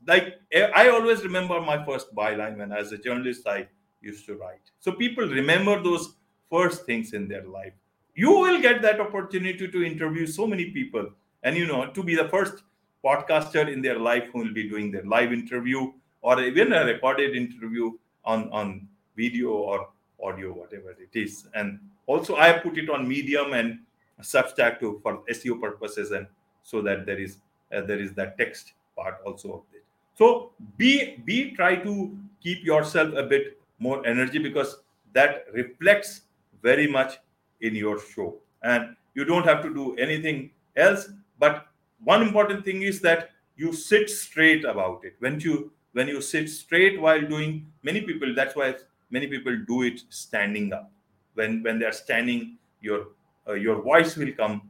Like 0.07 0.35
eh, 0.53 0.71
I 0.77 0.91
always 0.91 1.25
remember 1.25 1.61
my 1.61 1.85
first 1.85 2.15
byline 2.15 2.59
when 2.59 2.71
as 2.71 2.93
a 2.93 2.99
journalist 2.99 3.49
I 3.49 3.67
used 4.01 4.27
to 4.27 4.37
write. 4.37 4.71
So 4.79 4.93
people 4.93 5.27
remember 5.27 5.83
those 5.83 6.15
first 6.51 6.87
things 6.87 7.15
in 7.15 7.27
their 7.27 7.45
life. 7.45 7.73
You 8.15 8.31
will 8.31 8.61
get 8.61 8.81
that 8.83 9.01
opportunity 9.01 9.67
to 9.67 9.85
interview 9.85 10.27
so 10.27 10.47
many 10.47 10.71
people 10.71 11.11
and 11.43 11.57
you 11.57 11.67
know 11.67 11.87
to 11.87 12.03
be 12.05 12.15
the 12.15 12.29
first 12.29 12.63
podcaster 13.05 13.67
in 13.73 13.83
their 13.83 13.99
life 13.99 14.29
who 14.33 14.39
will 14.39 14.55
be 14.55 14.69
doing 14.69 14.93
their 14.93 15.05
live 15.05 15.33
interview 15.33 15.91
or 16.23 16.41
even 16.41 16.73
a 16.73 16.85
recorded 16.85 17.37
interview 17.37 17.93
on 18.25 18.49
on 18.51 18.89
video 19.17 19.51
or 19.51 19.89
audio 20.23 20.53
whatever 20.53 20.91
it 20.91 21.15
is. 21.15 21.47
And 21.55 21.79
also 22.07 22.37
i 22.37 22.53
put 22.53 22.79
it 22.79 22.91
on 22.91 23.07
medium 23.07 23.53
and 23.53 23.79
substack 24.21 24.81
for 25.03 25.23
seo 25.31 25.61
purposes 25.61 26.11
and 26.11 26.27
so 26.63 26.81
that 26.83 27.07
there 27.07 27.19
is 27.19 27.39
uh, 27.75 27.81
there 27.81 27.99
is 27.99 28.13
that 28.15 28.39
text 28.39 28.73
part 28.97 29.19
also 29.27 29.53
of 29.53 29.63
it. 29.73 29.85
So 30.15 30.53
be 30.77 31.17
be 31.25 31.53
try 31.53 31.77
to 31.77 32.17
keep 32.43 32.65
yourself 32.65 33.15
a 33.15 33.23
bit 33.23 33.59
more 33.79 34.07
energy 34.07 34.39
because 34.39 34.79
that 35.13 35.47
reflects 35.53 36.23
very 36.63 36.87
much 36.87 37.19
in 37.61 37.75
your 37.75 37.99
show. 38.01 38.37
And 38.63 38.97
you 39.15 39.25
don't 39.25 39.45
have 39.45 39.63
to 39.63 39.75
do 39.75 39.95
anything 39.97 40.51
else 40.77 41.09
but 41.43 41.67
one 42.05 42.23
important 42.23 42.65
thing 42.65 42.83
is 42.83 43.01
that 43.01 43.31
you 43.57 43.73
sit 43.73 44.09
straight 44.09 44.65
about 44.65 45.05
it. 45.05 45.17
When 45.19 45.41
you 45.41 45.73
when 45.93 46.09
you 46.09 46.21
sit 46.21 46.49
straight 46.49 47.01
while 47.01 47.21
doing 47.21 47.67
many 47.83 48.01
people 48.01 48.35
that's 48.35 48.57
why 48.57 48.75
many 49.11 49.27
people 49.27 49.57
do 49.69 49.83
it 49.83 50.03
standing 50.09 50.73
up. 50.73 50.91
When 51.35 51.63
when 51.63 51.79
they're 51.79 51.93
standing 51.93 52.59
your 52.81 53.07
uh, 53.49 53.55
your 53.55 53.81
voice 53.83 54.17
will 54.17 54.33
come 54.33 54.63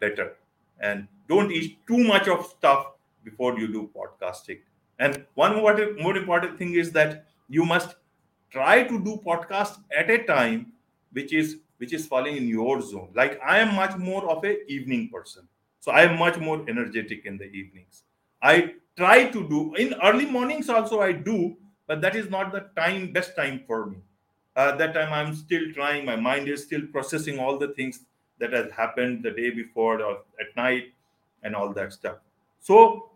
better. 0.00 0.36
And 0.80 1.08
don't 1.28 1.50
eat 1.50 1.78
too 1.86 1.98
much 2.04 2.28
of 2.28 2.46
stuff 2.46 2.88
before 3.24 3.58
you 3.58 3.68
do 3.68 3.90
podcasting. 3.96 4.60
And 4.98 5.24
one 5.34 5.56
more, 5.56 5.74
more 6.00 6.16
important 6.16 6.58
thing 6.58 6.74
is 6.74 6.92
that 6.92 7.26
you 7.48 7.64
must 7.64 7.94
try 8.50 8.82
to 8.82 8.98
do 9.04 9.20
podcast 9.24 9.78
at 9.96 10.10
a 10.10 10.24
time 10.24 10.72
which 11.12 11.32
is 11.32 11.58
which 11.78 11.92
is 11.92 12.06
falling 12.06 12.36
in 12.36 12.48
your 12.48 12.80
zone. 12.80 13.08
Like 13.14 13.40
i 13.44 13.58
am 13.58 13.74
much 13.74 13.96
more 13.96 14.28
of 14.28 14.44
a 14.44 14.64
evening 14.70 15.08
person. 15.12 15.48
So 15.80 15.92
i 15.92 16.02
am 16.02 16.18
much 16.18 16.38
more 16.38 16.64
energetic 16.68 17.26
in 17.26 17.38
the 17.38 17.44
evenings. 17.44 18.04
I 18.42 18.74
try 18.96 19.24
to 19.24 19.48
do. 19.48 19.74
In 19.74 19.94
early 20.02 20.26
mornings 20.26 20.68
also 20.68 21.00
i 21.00 21.12
do 21.12 21.56
but 21.86 22.00
that 22.00 22.16
is 22.16 22.30
not 22.30 22.52
the 22.52 22.66
time 22.76 23.12
best 23.12 23.36
time 23.36 23.62
for 23.66 23.86
me. 23.86 23.98
Uh, 24.56 24.76
that 24.76 24.94
time 24.94 25.12
i'm 25.12 25.34
still 25.34 25.72
trying 25.72 26.04
my 26.04 26.16
mind 26.16 26.48
is 26.48 26.62
still 26.62 26.82
processing 26.92 27.38
all 27.38 27.58
the 27.58 27.68
things 27.68 28.00
that 28.38 28.52
has 28.52 28.70
happened 28.72 29.22
the 29.22 29.30
day 29.30 29.50
before 29.50 30.02
or 30.02 30.18
at 30.40 30.54
night 30.56 30.92
and 31.42 31.54
all 31.54 31.72
that 31.72 31.92
stuff. 31.92 32.16
So 32.60 33.10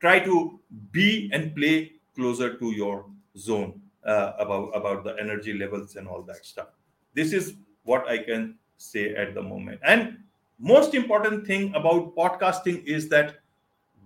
try 0.00 0.20
to 0.20 0.60
be 0.92 1.30
and 1.32 1.54
play 1.54 1.92
closer 2.14 2.56
to 2.56 2.70
your 2.72 3.06
zone 3.36 3.80
uh, 4.04 4.32
about 4.38 4.70
about 4.74 5.04
the 5.04 5.16
energy 5.20 5.52
levels 5.52 5.96
and 5.96 6.06
all 6.06 6.22
that 6.22 6.44
stuff. 6.44 6.68
This 7.14 7.32
is 7.32 7.54
what 7.84 8.06
i 8.08 8.18
can 8.18 8.54
say 8.76 9.14
at 9.14 9.34
the 9.34 9.42
moment. 9.42 9.80
And 9.82 10.18
most 10.58 10.94
important 10.94 11.46
thing 11.46 11.74
about 11.74 12.14
podcasting 12.16 12.84
is 12.84 13.08
that 13.08 13.36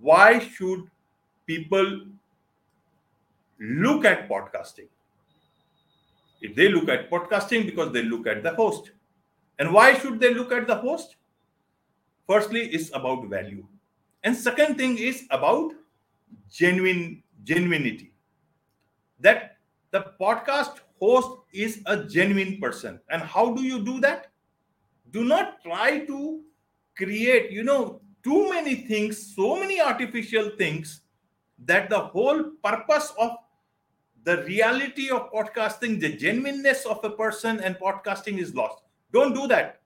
why 0.02 0.40
should 0.40 0.90
people 1.46 2.00
look 3.60 4.04
at 4.04 4.28
podcasting? 4.28 4.88
If 6.40 6.56
they 6.56 6.68
look 6.68 6.88
at 6.88 7.08
podcasting 7.08 7.66
because 7.66 7.92
they 7.92 8.02
look 8.02 8.26
at 8.26 8.42
the 8.42 8.52
host. 8.54 8.90
And 9.60 9.72
why 9.72 9.94
should 9.94 10.18
they 10.18 10.34
look 10.34 10.50
at 10.50 10.66
the 10.66 10.74
host? 10.74 11.14
Firstly 12.26 12.66
it's 12.66 12.90
about 12.94 13.28
value. 13.28 13.64
And 14.24 14.36
second 14.36 14.76
thing 14.76 14.98
is 14.98 15.24
about 15.30 15.72
genuine 16.50 17.22
genuinity. 17.44 18.10
That 19.20 19.56
the 19.92 20.12
podcast 20.20 20.80
host 20.98 21.38
is 21.52 21.80
a 21.86 22.04
genuine 22.04 22.58
person. 22.60 23.00
And 23.08 23.22
how 23.22 23.54
do 23.54 23.62
you 23.62 23.84
do 23.84 24.00
that? 24.00 24.32
Do 25.12 25.22
not 25.22 25.62
try 25.62 26.04
to 26.06 26.40
create 26.96 27.50
you 27.50 27.62
know 27.62 28.01
too 28.22 28.50
many 28.50 28.74
things, 28.74 29.34
so 29.34 29.58
many 29.58 29.80
artificial 29.80 30.50
things 30.56 31.00
that 31.64 31.90
the 31.90 31.98
whole 31.98 32.42
purpose 32.62 33.12
of 33.18 33.36
the 34.24 34.44
reality 34.44 35.10
of 35.10 35.32
podcasting, 35.32 36.00
the 36.00 36.16
genuineness 36.16 36.86
of 36.86 37.04
a 37.04 37.10
person 37.10 37.60
and 37.60 37.76
podcasting 37.76 38.38
is 38.38 38.54
lost. 38.54 38.82
Don't 39.12 39.34
do 39.34 39.46
that. 39.48 39.80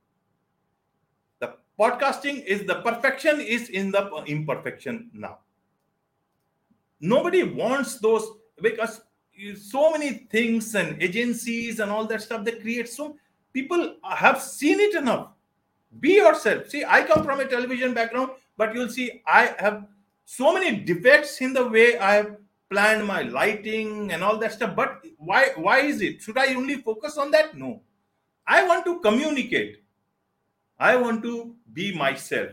The 1.41 1.55
podcasting 1.79 2.45
is 2.45 2.67
the 2.67 2.83
perfection 2.83 3.41
is 3.41 3.71
in 3.71 3.91
the 3.91 4.11
imperfection 4.27 5.11
now. 5.13 5.39
Nobody 7.01 7.43
wants 7.43 7.99
those 7.99 8.29
because 8.61 9.01
so 9.55 9.91
many 9.91 10.27
things 10.31 10.75
and 10.75 11.03
agencies 11.03 11.81
and 11.81 11.91
all 11.91 12.07
that 12.07 12.23
stuff 12.23 12.45
they 12.45 12.53
create 12.53 12.89
so 12.89 13.17
people 13.53 13.97
have 14.03 14.41
seen 14.41 14.81
it 14.81 14.95
enough 14.95 15.29
be 16.01 16.15
yourself. 16.15 16.69
See 16.69 16.85
i 16.85 17.03
come 17.03 17.25
from 17.25 17.41
a 17.41 17.47
television 17.47 17.95
background 17.95 18.31
but 18.57 18.75
you'll 18.75 18.89
see 18.89 19.23
i 19.27 19.55
have 19.59 19.87
so 20.25 20.53
many 20.53 20.81
defects 20.81 21.41
in 21.41 21.53
the 21.53 21.67
way 21.67 21.99
i 21.99 22.15
have 22.15 22.37
planned 22.69 23.07
my 23.07 23.23
lighting 23.23 24.13
and 24.13 24.25
all 24.25 24.39
that 24.39 24.53
stuff. 24.53 24.75
But 24.75 25.05
why 25.19 25.51
why 25.57 25.81
is 25.81 26.01
it? 26.01 26.23
Should 26.23 26.39
i 26.39 26.55
only 26.55 26.77
focus 26.77 27.17
on 27.17 27.31
that? 27.31 27.57
No. 27.57 27.81
I 28.47 28.67
want 28.67 28.85
to 28.87 29.01
communicate. 29.01 29.83
I 30.79 30.97
want 30.97 31.23
to 31.23 31.55
be 31.73 31.95
myself. 31.97 32.51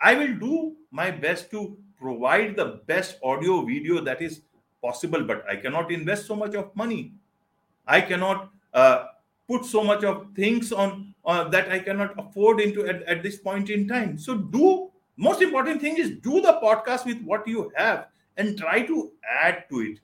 I 0.00 0.14
will 0.14 0.34
do 0.34 0.76
my 0.90 1.10
best 1.10 1.50
to 1.52 1.78
provide 1.98 2.56
the 2.56 2.80
best 2.86 3.18
audio 3.22 3.62
video 3.62 4.00
that 4.04 4.20
is 4.20 4.42
possible 4.82 5.24
but 5.24 5.42
i 5.48 5.56
cannot 5.56 5.90
invest 5.90 6.26
so 6.26 6.36
much 6.36 6.54
of 6.54 6.74
money. 6.76 7.12
I 7.86 8.00
cannot 8.00 8.50
uh, 8.74 9.06
put 9.48 9.64
so 9.64 9.82
much 9.84 10.04
of 10.04 10.26
things 10.34 10.72
on 10.72 11.14
uh, 11.26 11.48
that 11.48 11.70
I 11.70 11.80
cannot 11.80 12.18
afford 12.18 12.60
into 12.60 12.86
at, 12.86 13.02
at 13.02 13.22
this 13.22 13.36
point 13.36 13.68
in 13.68 13.88
time. 13.88 14.16
So 14.16 14.36
do 14.36 14.90
most 15.16 15.42
important 15.42 15.80
thing 15.80 15.96
is 15.96 16.10
do 16.22 16.40
the 16.40 16.58
podcast 16.62 17.04
with 17.04 17.20
what 17.22 17.46
you 17.48 17.72
have 17.74 18.06
and 18.36 18.56
try 18.56 18.82
to 18.82 19.10
add 19.42 19.64
to 19.70 19.80
it. 19.80 19.98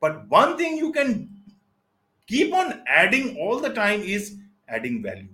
But 0.00 0.28
one 0.28 0.56
thing 0.56 0.76
you 0.76 0.92
can 0.92 1.30
keep 2.26 2.54
on 2.54 2.82
adding 2.86 3.36
all 3.38 3.60
the 3.60 3.70
time 3.70 4.02
is 4.02 4.36
adding 4.68 5.02
value. 5.02 5.28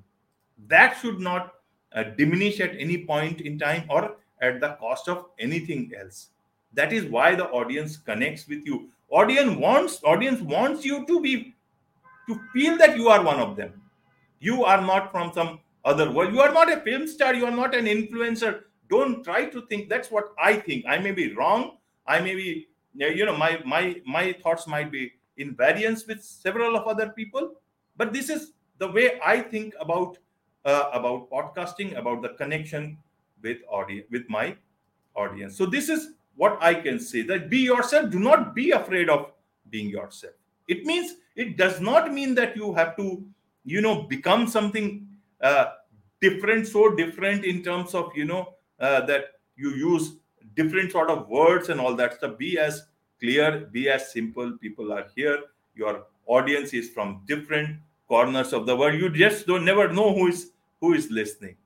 That 0.69 0.97
should 0.99 1.21
not 1.21 1.55
uh, 1.95 2.05
diminish 2.05 2.61
at 2.61 2.77
any 2.79 3.05
point 3.05 3.41
in 3.41 3.59
time 3.59 3.85
or 3.91 4.17
at 4.41 4.61
the 4.61 4.77
cost 4.81 5.09
of 5.09 5.27
anything 5.39 5.93
else. 5.99 6.29
That 6.75 6.93
is 6.93 7.05
why 7.05 7.35
the 7.35 7.49
audience 7.49 7.97
connects 7.97 8.49
with 8.49 8.65
you. 8.65 8.89
Audience 9.11 9.57
wants 9.59 10.01
audience 10.05 10.41
wants 10.41 10.85
you 10.87 11.05
to 11.07 11.21
be 11.21 11.55
to 12.29 12.41
feel 12.53 12.79
that 12.79 12.97
you 12.97 13.09
are 13.09 13.23
one 13.23 13.41
of 13.41 13.57
them. 13.57 13.83
You 14.43 14.65
are 14.65 14.81
not 14.81 15.11
from 15.13 15.33
some 15.33 15.61
other 15.85 16.11
world. 16.11 16.33
You 16.33 16.41
are 16.41 16.53
not 16.53 16.73
a 16.73 16.81
film 16.81 17.07
star. 17.07 17.35
You 17.35 17.47
are 17.47 17.57
not 17.63 17.75
an 17.75 17.87
influencer. 17.87 18.63
Don't 18.89 19.23
try 19.25 19.47
to 19.47 19.63
think. 19.67 19.89
That's 19.89 20.11
what 20.11 20.33
I 20.39 20.55
think. 20.57 20.85
I 20.87 20.99
may 20.99 21.13
be 21.13 21.33
wrong. 21.35 21.79
I 22.07 22.21
may 22.21 22.35
be, 22.35 22.69
you 22.95 23.25
know, 23.25 23.37
my 23.37 23.61
my 23.65 23.85
my 24.05 24.33
thoughts 24.43 24.67
might 24.67 24.91
be 24.91 25.13
in 25.37 25.55
variance 25.55 26.07
with 26.07 26.23
several 26.23 26.77
of 26.77 26.87
other 26.87 27.09
people. 27.11 27.55
But 27.97 28.13
this 28.13 28.29
is 28.29 28.53
the 28.79 28.91
way 28.91 29.21
I 29.25 29.41
think 29.41 29.75
about 29.81 30.19
uh, 30.65 30.91
about 30.93 31.31
podcasting, 31.31 31.97
about 31.97 32.23
the 32.23 32.31
connection 32.31 32.99
with 33.43 33.59
audience, 33.69 34.07
with 34.11 34.29
my 34.29 34.57
audience. 35.15 35.57
So 35.57 35.67
this 35.67 35.89
is 35.89 36.15
what 36.37 36.59
I 36.61 36.75
can 36.75 37.01
say: 37.01 37.23
that 37.23 37.49
be 37.49 37.59
yourself. 37.59 38.11
Do 38.11 38.19
not 38.19 38.55
be 38.55 38.71
afraid 38.73 39.09
of 39.09 39.33
being 39.71 39.89
yourself 39.89 40.35
it 40.69 40.85
means 40.85 41.15
it 41.37 41.57
does 41.57 41.81
not 41.81 42.13
mean 42.13 42.35
that 42.35 42.57
you 42.57 42.73
have 42.75 42.97
to 42.97 43.25
you 43.65 43.81
know 43.81 44.03
become 44.03 44.47
something 44.47 45.07
uh, 45.41 45.67
different 46.21 46.67
so 46.67 46.95
different 46.95 47.45
in 47.45 47.63
terms 47.63 47.95
of 47.95 48.13
you 48.15 48.25
know 48.25 48.55
uh, 48.81 49.01
that 49.07 49.41
you 49.57 49.71
use 49.71 50.17
different 50.55 50.93
sort 50.93 51.11
of 51.11 51.29
words 51.29 51.69
and 51.69 51.81
all 51.81 51.95
that 51.95 52.15
stuff. 52.15 52.39
Be 52.39 52.59
as 52.59 52.83
clear 53.21 53.69
be 53.73 53.89
as 53.89 54.13
simple 54.13 54.53
people 54.59 54.93
are 54.93 55.07
here. 55.15 55.39
Your 55.75 56.07
audience 56.27 56.73
is 56.75 56.91
from 56.91 57.23
different 57.27 57.79
corners 58.09 58.53
of 58.53 58.67
the 58.67 58.77
world. 58.77 59.01
You 59.01 59.11
just 59.11 59.47
don't 59.47 59.65
never 59.65 59.93
know 59.93 60.15
who 60.15 60.29
is 60.29 60.51
who 60.81 60.95
is 60.95 61.11
listening. 61.11 61.57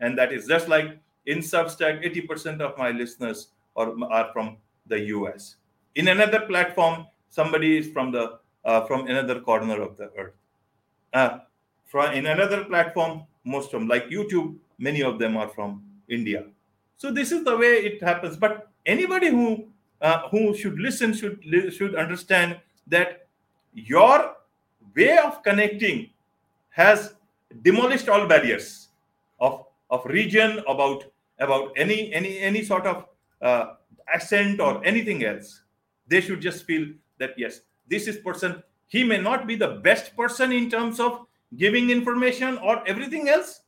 And 0.00 0.18
that 0.18 0.32
is 0.32 0.46
just 0.46 0.68
like 0.68 0.98
in 1.26 1.38
substack 1.38 2.04
80% 2.04 2.60
of 2.60 2.76
my 2.76 2.90
listeners 2.90 3.48
are, 3.76 3.94
are 4.10 4.30
from 4.32 4.58
the 4.86 4.98
us 4.98 5.56
in 5.94 6.08
another 6.08 6.40
platform 6.40 7.06
somebody 7.28 7.78
is 7.78 7.88
from 7.88 8.10
the 8.12 8.38
uh, 8.64 8.80
from 8.86 9.06
another 9.06 9.40
corner 9.40 9.80
of 9.82 9.96
the 9.96 10.10
earth. 10.16 10.34
Uh, 11.14 11.38
from 11.86 12.12
in 12.12 12.26
another 12.26 12.64
platform, 12.64 13.22
most 13.44 13.72
of 13.72 13.80
them, 13.80 13.88
like 13.88 14.08
YouTube, 14.08 14.56
many 14.78 15.02
of 15.02 15.18
them 15.18 15.36
are 15.36 15.48
from 15.48 15.82
India. 16.08 16.44
So 16.96 17.10
this 17.10 17.32
is 17.32 17.44
the 17.44 17.56
way 17.56 17.74
it 17.86 18.02
happens. 18.02 18.36
But 18.36 18.68
anybody 18.84 19.28
who 19.28 19.68
uh, 20.00 20.28
who 20.28 20.54
should 20.56 20.78
listen 20.78 21.14
should 21.14 21.40
should 21.72 21.94
understand 21.94 22.58
that 22.88 23.28
your 23.72 24.36
way 24.96 25.18
of 25.18 25.42
connecting 25.42 26.10
has 26.70 27.14
demolished 27.62 28.08
all 28.08 28.26
barriers 28.26 28.88
of 29.40 29.64
of 29.90 30.04
region 30.06 30.60
about 30.66 31.04
about 31.38 31.72
any 31.76 32.12
any 32.12 32.38
any 32.38 32.64
sort 32.64 32.86
of 32.86 33.06
uh, 33.40 33.74
accent 34.08 34.60
or 34.60 34.84
anything 34.84 35.24
else 35.24 35.62
they 36.08 36.20
should 36.20 36.40
just 36.40 36.64
feel 36.64 36.86
that 37.18 37.30
yes 37.36 37.60
this 37.88 38.06
is 38.06 38.16
person 38.18 38.62
he 38.94 39.02
may 39.10 39.18
not 39.18 39.46
be 39.50 39.56
the 39.56 39.72
best 39.88 40.16
person 40.16 40.52
in 40.52 40.70
terms 40.70 41.00
of 41.00 41.20
giving 41.62 41.90
information 41.90 42.58
or 42.58 42.74
everything 42.92 43.28
else 43.28 43.60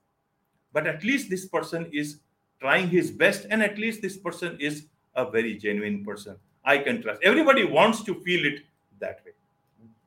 but 0.76 0.86
at 0.86 1.02
least 1.02 1.30
this 1.30 1.46
person 1.46 1.88
is 1.90 2.18
trying 2.60 2.88
his 2.88 3.10
best 3.10 3.46
and 3.50 3.62
at 3.62 3.78
least 3.78 4.02
this 4.02 4.16
person 4.18 4.58
is 4.60 4.86
a 5.14 5.24
very 5.30 5.56
genuine 5.56 6.04
person. 6.04 6.36
I 6.64 6.78
can 6.78 7.00
trust. 7.00 7.22
Everybody 7.22 7.64
wants 7.64 8.02
to 8.04 8.14
feel 8.20 8.44
it 8.44 8.60
that 9.00 9.20
way. 9.24 9.32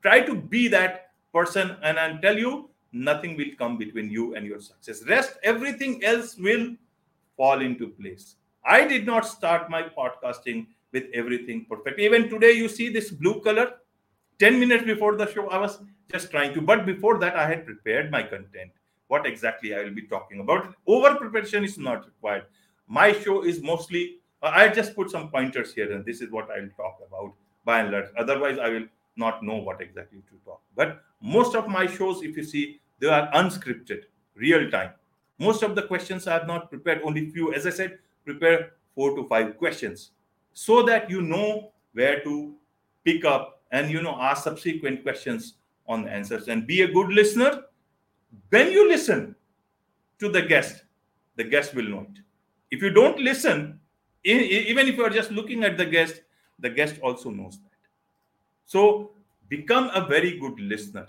Try 0.03 0.21
to 0.21 0.35
be 0.35 0.67
that 0.67 1.07
person 1.33 1.75
and 1.83 1.99
i'll 1.99 2.19
tell 2.19 2.37
you 2.37 2.69
nothing 2.91 3.35
will 3.37 3.53
come 3.57 3.77
between 3.77 4.11
you 4.11 4.35
and 4.35 4.45
your 4.45 4.59
success. 4.59 5.03
Rest 5.07 5.37
everything 5.43 6.03
else 6.03 6.35
will 6.37 6.75
fall 7.37 7.61
into 7.61 7.87
place. 7.87 8.35
I 8.65 8.87
did 8.87 9.07
not 9.07 9.25
start 9.25 9.69
my 9.71 9.83
podcasting 9.83 10.67
with 10.91 11.05
everything 11.13 11.65
perfect. 11.69 11.99
Even 11.99 12.29
today 12.29 12.51
you 12.51 12.69
see 12.69 12.89
this 12.89 13.09
blue 13.09 13.41
color 13.41 13.73
10 14.39 14.59
minutes 14.59 14.85
before 14.85 15.15
the 15.17 15.31
show 15.31 15.47
i 15.49 15.57
was 15.57 15.79
just 16.11 16.31
trying 16.31 16.53
to 16.53 16.61
but 16.61 16.85
before 16.85 17.17
that 17.19 17.35
i 17.35 17.47
had 17.47 17.65
prepared 17.65 18.09
my 18.11 18.23
content. 18.23 18.71
What 19.07 19.25
exactly 19.25 19.75
i 19.75 19.83
will 19.83 19.93
be 19.93 20.03
talking 20.03 20.39
about? 20.39 20.75
Over 20.85 21.15
preparation 21.15 21.63
is 21.63 21.77
not 21.77 22.05
required. 22.05 22.45
My 22.87 23.11
show 23.11 23.43
is 23.43 23.61
mostly 23.61 24.17
uh, 24.41 24.51
i 24.53 24.67
just 24.69 24.95
put 24.95 25.11
some 25.11 25.29
pointers 25.29 25.73
here 25.73 25.91
and 25.91 26.05
this 26.05 26.21
is 26.21 26.31
what 26.31 26.49
i'll 26.51 26.69
talk 26.77 26.97
about 27.07 27.33
by 27.65 27.79
and 27.81 27.91
large. 27.91 28.09
Otherwise 28.17 28.59
i 28.59 28.69
will 28.69 28.85
not 29.17 29.43
know 29.43 29.57
what 29.57 29.81
exactly 29.81 30.19
to 30.29 30.35
talk. 30.45 30.61
But 30.75 31.01
most 31.21 31.55
of 31.55 31.67
my 31.67 31.85
shows 31.87 32.23
if 32.23 32.37
you 32.37 32.43
see 32.43 32.79
they 32.99 33.07
are 33.07 33.29
unscripted 33.31 34.03
real 34.35 34.69
time. 34.71 34.91
Most 35.37 35.63
of 35.63 35.75
the 35.75 35.83
questions 35.83 36.25
have 36.25 36.47
not 36.47 36.69
prepared. 36.69 37.01
Only 37.03 37.29
few 37.29 37.53
as 37.53 37.67
i 37.67 37.71
said 37.71 37.99
prepare 38.25 38.71
four 38.95 39.15
to 39.15 39.27
five 39.27 39.57
questions 39.57 40.11
so 40.53 40.83
that 40.83 41.09
you 41.09 41.21
know 41.21 41.71
where 41.93 42.21
to 42.23 42.53
pick 43.03 43.25
up 43.25 43.58
and 43.71 43.91
you 43.91 44.01
know 44.01 44.17
ask 44.19 44.43
subsequent 44.43 45.03
questions 45.03 45.55
on 45.87 46.03
the 46.03 46.11
answers. 46.11 46.47
And 46.47 46.67
be 46.67 46.81
a 46.81 46.87
good 46.87 47.09
listener. 47.09 47.63
When 48.49 48.71
you 48.71 48.87
listen 48.87 49.35
to 50.19 50.29
the 50.29 50.41
guest 50.41 50.83
the 51.35 51.43
guest 51.43 51.73
will 51.73 51.87
know 51.87 52.01
it. 52.01 52.21
If 52.71 52.81
you 52.81 52.89
don't 52.89 53.19
listen 53.19 53.79
even 54.23 54.87
if 54.87 54.97
you 54.97 55.03
are 55.05 55.09
just 55.09 55.31
looking 55.31 55.63
at 55.63 55.77
the 55.77 55.85
guest 55.85 56.21
the 56.59 56.69
guest 56.69 56.95
also 57.01 57.29
knows 57.29 57.57
that. 57.57 57.77
So 58.65 59.11
become 59.47 59.89
a 59.93 60.05
very 60.05 60.37
good 60.37 60.59
listener. 60.59 61.07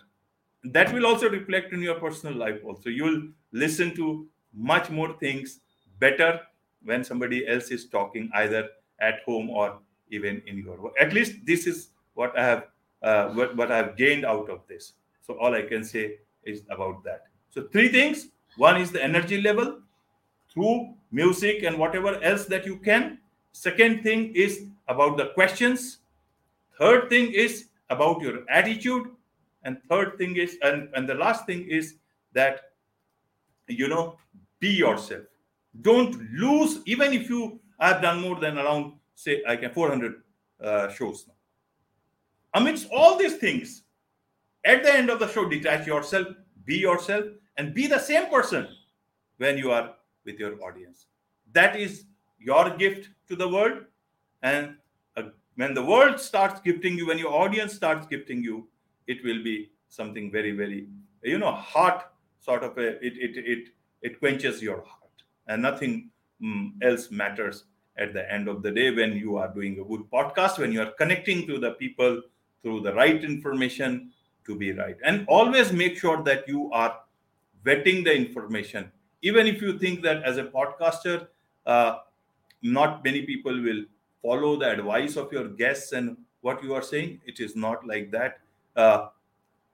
That 0.64 0.92
will 0.92 1.06
also 1.06 1.28
reflect 1.28 1.72
in 1.72 1.82
your 1.82 1.96
personal 1.96 2.34
life 2.36 2.60
also. 2.64 2.88
You'll 2.88 3.28
listen 3.52 3.94
to 3.96 4.26
much 4.54 4.90
more 4.90 5.14
things 5.18 5.60
better 5.98 6.40
when 6.84 7.04
somebody 7.04 7.46
else 7.46 7.70
is 7.70 7.86
talking 7.86 8.30
either 8.34 8.68
at 9.00 9.20
home 9.26 9.50
or 9.50 9.78
even 10.10 10.42
in 10.46 10.58
your 10.58 10.80
work. 10.80 10.92
At 11.00 11.12
least 11.12 11.44
this 11.44 11.66
is 11.66 11.88
what 12.20 12.38
i 12.38 12.44
have 12.44 12.64
uh, 13.02 13.28
what, 13.36 13.56
what 13.56 13.72
i 13.72 13.76
have 13.76 13.96
gained 13.96 14.24
out 14.24 14.50
of 14.50 14.60
this. 14.68 14.92
So 15.26 15.38
all 15.38 15.54
i 15.54 15.62
can 15.62 15.84
say 15.84 16.18
is 16.44 16.62
about 16.70 17.02
that. 17.04 17.24
So 17.50 17.68
three 17.72 17.88
things. 17.88 18.28
One 18.56 18.80
is 18.80 18.90
the 18.90 19.02
energy 19.02 19.40
level 19.40 19.78
through 20.52 20.94
music 21.12 21.62
and 21.62 21.78
whatever 21.78 22.22
else 22.22 22.44
that 22.46 22.66
you 22.66 22.76
can. 22.76 23.18
Second 23.52 24.02
thing 24.02 24.32
is 24.34 24.64
about 24.88 25.16
the 25.16 25.26
questions. 25.38 25.98
Third 26.78 27.08
thing 27.08 27.32
is 27.32 27.66
about 27.90 28.20
your 28.20 28.38
attitude. 28.50 29.06
And 29.64 29.78
third 29.88 30.18
thing 30.18 30.36
is 30.36 30.58
and, 30.62 30.88
and 30.94 31.08
the 31.08 31.14
last 31.14 31.46
thing 31.46 31.66
is 31.68 31.94
that 32.32 32.72
you 33.68 33.88
know 33.88 34.16
be 34.58 34.70
yourself. 34.70 35.24
Don't 35.82 36.20
lose 36.32 36.80
even 36.86 37.12
if 37.12 37.30
you 37.30 37.60
have 37.78 38.02
done 38.02 38.20
more 38.20 38.38
than 38.38 38.58
around 38.58 38.94
say 39.14 39.42
i 39.46 39.56
can 39.56 39.70
400 39.70 40.22
uh, 40.62 40.88
shows 40.90 41.26
now 41.28 41.39
amidst 42.54 42.88
all 42.90 43.16
these 43.16 43.36
things 43.36 43.82
at 44.64 44.82
the 44.82 44.92
end 44.92 45.10
of 45.10 45.18
the 45.18 45.28
show 45.28 45.48
detach 45.48 45.86
yourself 45.86 46.26
be 46.64 46.76
yourself 46.76 47.24
and 47.56 47.74
be 47.74 47.86
the 47.86 47.98
same 47.98 48.28
person 48.30 48.68
when 49.38 49.58
you 49.58 49.70
are 49.70 49.94
with 50.24 50.38
your 50.38 50.62
audience. 50.62 51.06
That 51.52 51.76
is 51.76 52.04
your 52.38 52.70
gift 52.76 53.08
to 53.28 53.36
the 53.36 53.48
world. 53.48 53.84
And 54.42 54.76
uh, 55.16 55.24
when 55.56 55.74
the 55.74 55.84
world 55.84 56.20
starts 56.20 56.60
gifting 56.60 56.96
you 56.96 57.06
when 57.08 57.18
your 57.18 57.32
audience 57.32 57.74
starts 57.74 58.06
gifting 58.06 58.42
you 58.42 58.68
it 59.06 59.22
will 59.24 59.42
be 59.42 59.70
something 59.88 60.30
very 60.30 60.52
very 60.52 60.86
you 61.22 61.38
know 61.38 61.52
heart 61.52 62.04
sort 62.38 62.62
of 62.62 62.78
a 62.78 63.04
it 63.04 63.14
it 63.26 63.36
it, 63.36 63.68
it 64.02 64.18
quenches 64.20 64.62
your 64.62 64.82
heart. 64.82 65.16
And 65.48 65.62
nothing 65.62 66.10
um, 66.42 66.74
else 66.82 67.10
matters 67.10 67.64
at 67.96 68.14
the 68.14 68.32
end 68.32 68.48
of 68.48 68.62
the 68.62 68.70
day 68.70 68.90
when 68.90 69.12
you 69.16 69.36
are 69.36 69.52
doing 69.52 69.80
a 69.80 69.84
good 69.84 70.04
podcast 70.10 70.58
when 70.58 70.72
you 70.72 70.80
are 70.80 70.92
connecting 70.92 71.46
to 71.46 71.58
the 71.58 71.72
people 71.72 72.22
through 72.62 72.80
the 72.80 72.92
right 72.94 73.24
information 73.24 74.10
to 74.46 74.54
be 74.54 74.72
right 74.72 74.96
and 75.04 75.24
always 75.28 75.72
make 75.72 75.98
sure 75.98 76.22
that 76.22 76.46
you 76.48 76.70
are 76.72 77.00
vetting 77.64 78.04
the 78.04 78.14
information 78.14 78.90
even 79.22 79.46
if 79.46 79.60
you 79.60 79.78
think 79.78 80.02
that 80.02 80.22
as 80.22 80.38
a 80.38 80.44
podcaster 80.44 81.28
uh, 81.66 81.98
not 82.62 83.04
many 83.04 83.22
people 83.22 83.62
will 83.62 83.84
follow 84.22 84.56
the 84.56 84.70
advice 84.70 85.16
of 85.16 85.32
your 85.32 85.48
guests 85.48 85.92
and 85.92 86.16
what 86.40 86.62
you 86.62 86.74
are 86.74 86.82
saying 86.82 87.20
it 87.26 87.40
is 87.40 87.54
not 87.54 87.86
like 87.86 88.10
that 88.10 88.38
uh, 88.76 89.08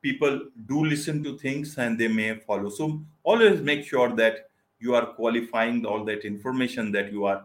people 0.06 0.40
do 0.66 0.84
listen 0.84 1.22
to 1.24 1.36
things 1.38 1.78
and 1.78 1.98
they 1.98 2.08
may 2.08 2.34
follow. 2.36 2.68
So 2.68 3.02
always 3.24 3.60
make 3.60 3.84
sure 3.84 4.14
that 4.16 4.50
you 4.78 4.94
are 4.94 5.06
qualifying 5.06 5.84
all 5.84 6.04
that 6.04 6.24
information 6.24 6.92
that 6.92 7.12
you 7.12 7.24
are 7.24 7.44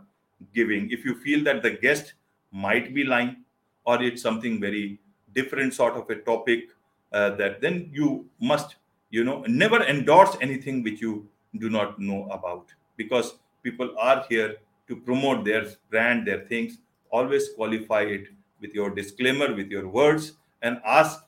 giving. 0.53 0.89
If 0.91 1.05
you 1.05 1.15
feel 1.15 1.43
that 1.45 1.63
the 1.63 1.71
guest 1.71 2.13
might 2.51 2.93
be 2.93 3.03
lying 3.03 3.37
or 3.85 4.01
it's 4.03 4.21
something 4.21 4.59
very 4.59 4.99
different 5.33 5.73
sort 5.73 5.95
of 5.95 6.09
a 6.09 6.15
topic, 6.15 6.69
uh, 7.11 7.31
that 7.31 7.61
then 7.61 7.89
you 7.93 8.25
must, 8.39 8.75
you 9.09 9.23
know, 9.23 9.43
never 9.47 9.83
endorse 9.83 10.37
anything 10.41 10.83
which 10.83 11.01
you 11.01 11.27
do 11.57 11.69
not 11.69 11.99
know 11.99 12.27
about 12.31 12.67
because 12.97 13.35
people 13.63 13.93
are 13.99 14.25
here 14.29 14.55
to 14.87 14.95
promote 14.95 15.45
their 15.45 15.65
brand, 15.89 16.27
their 16.27 16.45
things. 16.45 16.77
Always 17.09 17.49
qualify 17.49 18.01
it 18.01 18.27
with 18.61 18.73
your 18.73 18.89
disclaimer, 18.89 19.53
with 19.53 19.69
your 19.69 19.87
words, 19.87 20.33
and 20.61 20.79
ask 20.85 21.23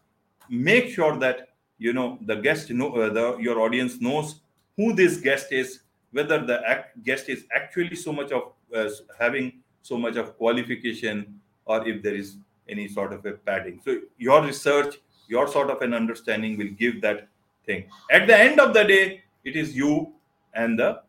make 0.50 0.90
sure 0.90 1.18
that 1.18 1.50
you 1.78 1.94
know 1.94 2.18
the 2.26 2.36
guest 2.36 2.70
know 2.70 2.94
uh, 2.94 3.10
the 3.10 3.38
your 3.38 3.60
audience 3.60 4.00
knows 4.00 4.42
who 4.78 4.94
this 4.94 5.18
guest 5.18 5.52
is 5.52 5.80
whether 6.12 6.46
the 6.46 6.62
act, 6.68 7.04
guest 7.04 7.28
is 7.28 7.46
actually 7.56 7.96
so 7.96 8.14
much 8.14 8.32
of 8.32 8.54
uh, 8.76 8.90
having 9.20 9.62
so 9.82 9.98
much 9.98 10.16
of 10.16 10.38
qualification 10.38 11.40
or 11.66 11.88
if 11.88 12.02
there 12.04 12.16
is 12.16 12.38
any 12.68 12.88
sort 12.88 13.14
of 13.14 13.26
a 13.26 13.34
padding. 13.34 13.80
So 13.84 14.00
your 14.18 14.42
research 14.44 14.96
your 15.28 15.48
sort 15.48 15.70
of 15.70 15.82
an 15.82 15.94
understanding 15.94 16.58
will 16.58 16.74
give 16.78 17.02
that 17.02 17.28
thing. 17.66 17.86
At 18.12 18.28
the 18.28 18.38
end 18.38 18.60
of 18.60 18.74
the 18.74 18.84
day 18.84 19.24
it 19.44 19.56
is 19.56 19.76
you 19.76 20.14
and 20.54 20.78
the 20.78 21.02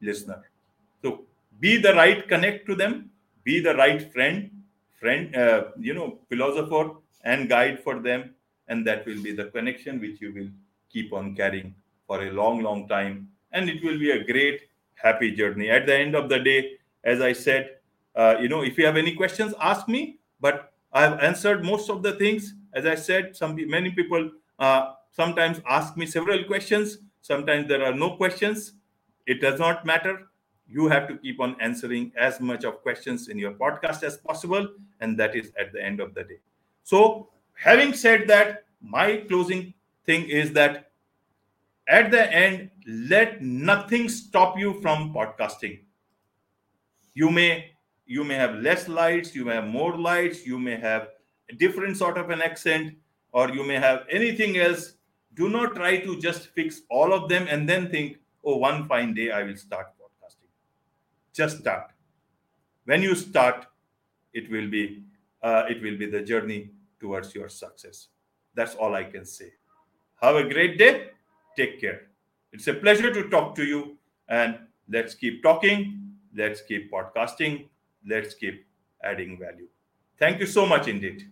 listener. 0.00 0.42
So 1.02 1.24
be 1.60 1.76
the 1.76 1.94
right 1.94 2.26
connect 2.28 2.66
to 2.66 2.74
them 2.74 3.10
be 3.44 3.60
the 3.60 3.74
right 3.76 4.12
friend 4.12 4.50
friend 5.00 5.34
uh, 5.36 5.64
you 5.78 5.94
know 5.94 6.18
philosopher 6.28 6.84
and 7.24 7.48
guide 7.48 7.82
for 7.82 8.00
them 8.00 8.34
and 8.68 8.86
that 8.86 9.06
will 9.06 9.22
be 9.22 9.32
the 9.32 9.46
connection 9.56 10.00
which 10.00 10.20
you 10.20 10.32
will 10.34 10.48
keep 10.90 11.12
on 11.12 11.34
carrying 11.34 11.74
for 12.06 12.22
a 12.22 12.30
long 12.30 12.62
long 12.62 12.88
time. 12.88 13.28
And 13.52 13.70
it 13.70 13.82
will 13.82 13.98
be 13.98 14.10
a 14.10 14.24
great 14.24 14.62
happy 14.94 15.30
journey. 15.34 15.70
At 15.70 15.86
the 15.86 15.96
end 15.96 16.14
of 16.14 16.28
the 16.28 16.38
day 16.38 16.72
as 17.04 17.20
i 17.20 17.32
said 17.32 17.76
uh, 18.16 18.36
you 18.40 18.48
know 18.48 18.62
if 18.62 18.76
you 18.78 18.86
have 18.86 18.96
any 18.96 19.14
questions 19.14 19.54
ask 19.60 19.88
me. 19.88 20.18
But 20.40 20.72
i 20.96 21.02
have 21.02 21.18
answered 21.20 21.64
most 21.64 21.90
of 21.90 22.02
the 22.02 22.12
things. 22.12 22.54
As 22.72 22.86
i 22.86 22.94
said 22.94 23.36
some 23.36 23.56
many 23.74 23.90
people 23.90 24.30
uh, 24.58 24.92
sometimes 25.12 25.60
ask 25.68 25.96
me 25.96 26.06
several 26.06 26.44
questions. 26.44 26.98
Sometimes 27.22 27.68
there 27.68 27.84
are 27.84 27.94
no 27.94 28.16
questions. 28.16 28.72
It 29.26 29.40
does 29.40 29.58
not 29.58 29.84
matter. 29.84 30.28
You 30.68 30.88
have 30.88 31.08
to 31.08 31.16
keep 31.16 31.40
on 31.40 31.56
answering 31.60 32.12
as 32.16 32.40
much 32.40 32.64
of 32.64 32.82
questions 32.82 33.28
in 33.28 33.38
your 33.38 33.52
podcast 33.52 34.02
as 34.02 34.16
possible 34.16 34.68
and 35.00 35.18
that 35.18 35.36
is 35.36 35.52
at 35.58 35.72
the 35.72 35.82
end 35.82 36.00
of 36.00 36.14
the 36.14 36.24
day. 36.24 36.38
So 36.84 37.28
having 37.54 37.94
said 37.94 38.26
that, 38.28 38.64
my 38.80 39.16
closing 39.28 39.74
thing 40.04 40.28
is 40.28 40.52
that 40.52 40.90
at 41.88 42.10
the 42.10 42.32
end, 42.32 42.70
let 42.86 43.42
nothing 43.42 44.08
stop 44.08 44.58
you 44.58 44.80
from 44.80 45.14
podcasting. 45.14 45.80
You 47.14 47.30
may 47.30 47.75
you 48.06 48.24
may 48.24 48.34
have 48.34 48.54
less 48.56 48.88
lights, 48.88 49.34
you 49.34 49.44
may 49.44 49.54
have 49.54 49.66
more 49.66 49.96
lights, 49.96 50.46
you 50.46 50.58
may 50.58 50.76
have 50.76 51.08
a 51.50 51.54
different 51.54 51.96
sort 51.96 52.16
of 52.16 52.30
an 52.30 52.40
accent, 52.40 52.94
or 53.32 53.50
you 53.50 53.64
may 53.64 53.74
have 53.74 54.04
anything 54.10 54.58
else. 54.58 54.94
Do 55.34 55.48
not 55.48 55.74
try 55.74 55.98
to 55.98 56.18
just 56.20 56.48
fix 56.48 56.82
all 56.88 57.12
of 57.12 57.28
them 57.28 57.46
and 57.48 57.68
then 57.68 57.90
think, 57.90 58.18
oh, 58.44 58.56
one 58.56 58.86
fine 58.86 59.12
day 59.12 59.30
I 59.30 59.42
will 59.42 59.56
start 59.56 59.88
podcasting. 60.00 60.48
Just 61.34 61.58
start. 61.58 61.90
When 62.84 63.02
you 63.02 63.14
start, 63.14 63.66
it 64.32 64.50
will 64.50 64.70
be 64.70 65.02
uh, 65.42 65.64
it 65.68 65.82
will 65.82 65.98
be 65.98 66.06
the 66.06 66.22
journey 66.22 66.70
towards 67.00 67.34
your 67.34 67.48
success. 67.48 68.08
That's 68.54 68.74
all 68.74 68.94
I 68.94 69.04
can 69.04 69.24
say. 69.24 69.52
Have 70.22 70.36
a 70.36 70.48
great 70.48 70.78
day. 70.78 71.10
Take 71.56 71.80
care. 71.80 72.08
It's 72.52 72.66
a 72.68 72.74
pleasure 72.74 73.12
to 73.12 73.28
talk 73.28 73.54
to 73.56 73.64
you. 73.64 73.98
And 74.28 74.58
let's 74.88 75.14
keep 75.14 75.42
talking. 75.42 76.14
Let's 76.34 76.62
keep 76.62 76.90
podcasting. 76.90 77.68
Let's 78.06 78.34
keep 78.34 78.66
adding 79.02 79.38
value. 79.38 79.68
Thank 80.18 80.40
you 80.40 80.46
so 80.46 80.66
much 80.66 80.88
indeed. 80.88 81.30